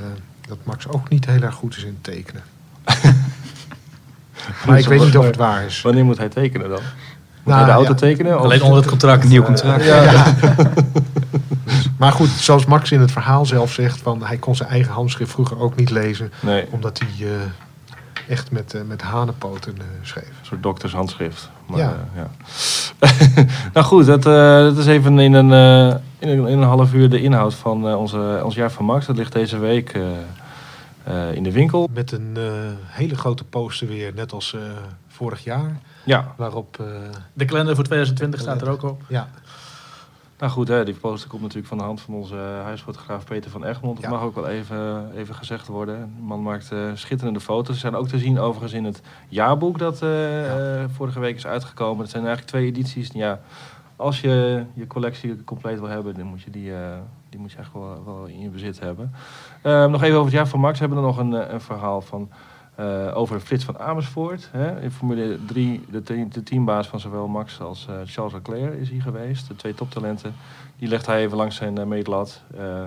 dat 0.48 0.58
Max 0.64 0.88
ook 0.88 1.08
niet 1.08 1.26
heel 1.26 1.42
erg 1.42 1.54
goed 1.54 1.76
is 1.76 1.84
in 1.84 1.98
tekenen. 2.00 2.42
maar 4.66 4.78
ik 4.78 4.86
weet 4.86 5.00
niet 5.04 5.16
of 5.16 5.24
het 5.24 5.36
waar 5.36 5.64
is. 5.64 5.80
Wanneer 5.82 6.04
moet 6.04 6.18
hij 6.18 6.28
tekenen 6.28 6.68
dan? 6.68 6.80
Moet 7.42 7.54
Nou, 7.54 7.56
hij 7.58 7.64
de 7.64 7.70
auto 7.76 7.90
ja. 7.92 7.96
tekenen? 7.98 8.36
of- 8.38 8.44
alleen 8.44 8.62
onder 8.62 8.78
het 8.78 8.88
contract. 8.88 9.24
Nieuw 9.28 9.42
contract. 9.42 9.84
Ja. 9.84 10.24
Maar 11.98 12.12
goed, 12.12 12.28
zoals 12.28 12.64
Max 12.66 12.90
in 12.92 13.00
het 13.00 13.12
verhaal 13.12 13.46
zelf 13.46 13.72
zegt, 13.72 14.00
van, 14.00 14.24
hij 14.24 14.36
kon 14.36 14.56
zijn 14.56 14.68
eigen 14.68 14.92
handschrift 14.92 15.30
vroeger 15.32 15.58
ook 15.60 15.76
niet 15.76 15.90
lezen. 15.90 16.32
Nee, 16.40 16.60
een 16.62 16.68
Omdat 16.70 16.98
hij 16.98 17.26
eh, 17.28 17.34
echt 18.28 18.50
met, 18.50 18.74
eh, 18.74 18.80
met 18.86 19.02
hanenpoten 19.02 19.74
eh, 19.78 19.84
schreef. 20.02 20.28
soort 20.42 20.62
doktershandschrift. 20.62 21.50
Maar, 21.66 21.78
Ja. 21.78 21.94
ja. 22.14 22.28
ja. 23.00 23.10
nou 23.72 23.86
goed, 23.86 24.06
dat, 24.06 24.26
eh, 24.26 24.32
dat 24.58 24.78
is 24.78 24.86
even 24.86 25.18
in 25.18 25.32
een, 25.32 25.52
eh, 25.52 25.96
in, 26.20 26.28
een, 26.28 26.46
in 26.46 26.58
een 26.58 26.68
half 26.68 26.94
uur 26.94 27.10
de 27.10 27.20
inhoud 27.22 27.54
van 27.54 27.88
eh, 27.88 27.98
onze, 27.98 28.40
ons 28.44 28.54
jaar 28.54 28.70
van 28.70 28.84
Max. 28.84 29.06
Dat 29.06 29.16
ligt 29.16 29.32
deze 29.32 29.58
week 29.58 29.92
eh, 29.92 30.02
eh, 31.04 31.34
in 31.34 31.42
de 31.42 31.52
winkel. 31.52 31.88
Met 31.94 32.12
een 32.12 32.36
hele 32.86 33.14
grote 33.16 33.44
poster 33.44 33.86
weer, 33.88 34.14
net 34.14 34.32
als 34.32 34.54
eh, 34.54 34.60
vorig 35.08 35.44
jaar. 35.44 35.80
Ja, 36.04 36.34
Waarop, 36.36 36.76
eh, 36.80 36.86
De 37.32 37.44
kalender 37.44 37.74
voor 37.74 37.84
2020 37.84 38.40
staat 38.40 38.62
er 38.62 38.68
ook 38.70 38.82
op. 38.82 39.02
ja, 39.08 39.28
nou 40.38 40.52
goed, 40.52 40.68
hè, 40.68 40.84
die 40.84 40.94
poster 40.94 41.28
komt 41.28 41.42
natuurlijk 41.42 41.68
van 41.68 41.78
de 41.78 41.84
hand 41.84 42.00
van 42.00 42.14
onze 42.14 42.36
huisfotograaf 42.64 43.24
Peter 43.24 43.50
van 43.50 43.64
Egmond. 43.64 43.94
Dat 43.96 44.04
Ja. 44.04 44.10
mag 44.10 44.22
ook 44.22 44.34
wel 44.34 44.48
even, 44.48 45.10
even 45.16 45.34
gezegd 45.34 45.66
worden. 45.66 46.12
De 46.16 46.22
man 46.22 46.42
maakt 46.42 46.72
eh, 46.72 46.78
schitterende 46.94 47.40
foto's. 47.40 47.74
Ze 47.74 47.80
zijn 47.80 47.94
ook 47.94 48.08
te 48.08 48.18
zien 48.18 48.38
overigens 48.38 48.72
in 48.72 48.84
het 48.84 49.00
jaarboek 49.28 49.78
dat 49.78 49.98
Ja. 49.98 50.88
vorige 50.88 51.20
week 51.20 51.36
is 51.36 51.46
uitgekomen. 51.46 52.00
Het 52.02 52.10
zijn 52.10 52.22
eigenlijk 52.26 52.52
twee 52.52 52.66
edities. 52.66 53.10
Ja, 53.12 53.40
als 54.00 54.20
je 54.20 54.64
je 54.74 54.86
collectie 54.86 55.44
compleet 55.44 55.78
wil 55.78 55.88
hebben, 55.88 56.14
dan 56.14 56.26
moet 56.26 56.42
je 56.42 56.50
die, 56.50 56.74
eh, 56.74 56.96
die 57.28 57.40
moet 57.40 57.50
je 57.50 57.56
eigenlijk 57.56 57.86
wel, 57.86 58.04
wel 58.14 58.26
in 58.26 58.40
je 58.40 58.48
bezit 58.48 58.80
hebben. 58.80 59.12
Eh, 59.62 59.86
nog 59.86 60.02
even 60.02 60.14
over 60.14 60.26
het 60.26 60.34
jaar 60.34 60.48
van 60.48 60.60
Max. 60.60 60.78
We 60.78 60.84
hebben 60.86 60.98
er 61.04 61.08
nog 61.10 61.18
een, 61.18 61.34
eh, 61.34 61.52
een 61.52 61.60
verhaal 61.60 62.00
van 62.00 62.28
eh, 62.74 63.16
over 63.16 63.38
de 63.38 63.44
flits 63.44 63.64
van 63.64 63.78
Amersfoort. 63.78 64.48
Hè. 64.52 64.80
In 64.80 64.90
Formule 64.90 65.38
3, 65.46 65.84
de, 65.90 66.02
te- 66.02 66.28
de 66.28 66.42
teambaas 66.42 66.88
van 66.88 67.00
zowel 67.00 67.28
Max 67.28 67.60
als 67.60 67.86
eh, 67.88 67.94
Charles 68.04 68.32
Leclerc 68.32 68.74
is 68.80 68.88
hier 68.88 69.02
geweest. 69.02 69.48
De 69.48 69.56
twee 69.56 69.74
toptalenten. 69.74 70.34
Die 70.76 70.88
legt 70.88 71.06
hij 71.06 71.22
even 71.24 71.36
langs 71.36 71.56
zijn 71.56 71.78
uh, 71.78 71.84
meetlat. 71.84 72.42
Eh 72.56 72.82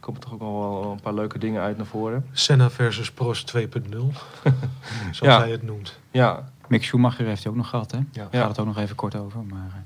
komen 0.00 0.20
toch 0.20 0.32
ook 0.32 0.40
nog 0.40 0.52
wel 0.82 0.92
een 0.92 1.00
paar 1.00 1.14
leuke 1.14 1.38
dingen 1.38 1.62
uit 1.62 1.76
naar 1.76 1.86
voren. 1.86 2.26
Senna 2.32 2.70
versus 2.70 3.12
Prost 3.12 3.52
2.0. 3.56 3.62
zoals 5.10 5.18
Ja. 5.20 5.38
hij 5.38 5.50
het 5.50 5.62
noemt. 5.62 5.98
Ja, 6.10 6.44
Mick 6.68 6.84
Schumacher 6.84 7.26
heeft 7.26 7.42
hij 7.42 7.52
ook 7.52 7.58
nog 7.58 7.68
gehad, 7.68 7.90
hè? 7.90 7.98
Ja. 7.98 8.26
Daar 8.30 8.40
gaat 8.40 8.48
het 8.48 8.58
ook 8.58 8.66
nog 8.66 8.78
even 8.78 8.96
kort 8.96 9.16
over. 9.16 9.40
Maar 9.44 9.84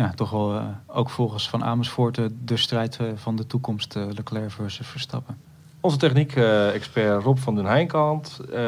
ja, 0.00 0.12
toch 0.14 0.30
wel 0.30 0.54
eh, 0.54 0.64
ook 0.86 1.10
volgens 1.10 1.48
Van 1.48 1.64
Amersfoort 1.64 2.18
eh, 2.18 2.24
de 2.44 2.56
strijd 2.56 2.96
eh, 2.96 3.06
van 3.14 3.36
de 3.36 3.46
toekomst 3.46 3.94
Leclerc 3.94 4.50
versus 4.50 4.86
Verstappen. 4.86 5.36
Onze 5.80 5.96
techniek-expert 5.96 7.22
Rob 7.22 7.36
van 7.38 7.54
den 7.54 7.64
Heinkant. 7.64 8.40
eh 8.52 8.58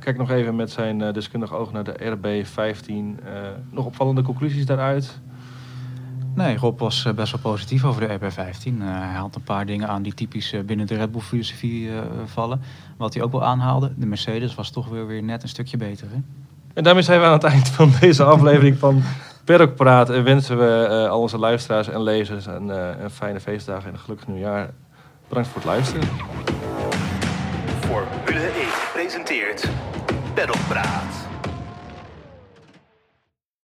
kijk 0.00 0.16
nog 0.16 0.30
even 0.30 0.56
met 0.56 0.70
zijn 0.70 1.12
deskundig 1.12 1.54
oog 1.54 1.72
naar 1.72 1.84
de 1.84 1.94
RB15. 1.98 2.88
Eh, 2.88 3.32
nog 3.70 3.84
opvallende 3.84 4.22
conclusies 4.22 4.66
daaruit? 4.66 5.20
Nee, 6.34 6.56
Rob 6.56 6.78
was 6.78 7.08
best 7.14 7.32
wel 7.32 7.40
positief 7.52 7.84
over 7.84 8.00
de 8.00 8.18
RB15. 8.18 8.80
Eh, 8.80 8.86
hij 8.86 9.14
haalt 9.14 9.34
een 9.34 9.42
paar 9.42 9.66
dingen 9.66 9.88
aan 9.88 10.02
die 10.02 10.14
typisch 10.14 10.54
binnen 10.66 10.86
de 10.86 10.94
Red 10.94 11.12
Bull 11.12 11.20
filosofie 11.20 11.90
vallen. 12.24 12.60
Wat 12.96 13.14
hij 13.14 13.22
ook 13.22 13.32
wel 13.32 13.44
aanhaalde, 13.44 13.92
de 13.96 14.06
Mercedes 14.06 14.54
was 14.54 14.70
toch 14.70 14.88
weer, 14.88 15.06
weer 15.06 15.22
net 15.22 15.42
een 15.42 15.48
stukje 15.48 15.76
beter. 15.76 16.06
Hè? 16.10 16.18
En 16.74 16.84
daarmee 16.84 17.02
zijn 17.02 17.20
we 17.20 17.26
aan 17.26 17.32
het 17.32 17.44
eind 17.44 17.68
van 17.68 17.92
deze 18.00 18.24
aflevering 18.24 18.78
van 18.78 19.02
Perk 19.44 19.74
Praat. 19.74 20.10
En 20.10 20.24
wensen 20.24 20.58
we 20.58 20.86
eh, 20.86 21.10
al 21.10 21.20
onze 21.20 21.38
luisteraars 21.38 21.88
en 21.88 22.02
lezers 22.02 22.46
een, 22.46 22.70
eh, 22.70 22.88
een 23.02 23.10
fijne 23.10 23.40
feestdagen 23.40 23.86
en 23.88 23.92
een 23.92 24.00
gelukkig 24.00 24.26
nieuwjaar. 24.26 24.70
Bedankt 25.28 25.48
voor 25.48 25.60
het 25.60 25.70
luisteren. 25.70 26.08
Formule 27.80 28.46
1 28.46 28.68
presenteert 28.92 29.68
Pedalpraat. 30.34 31.29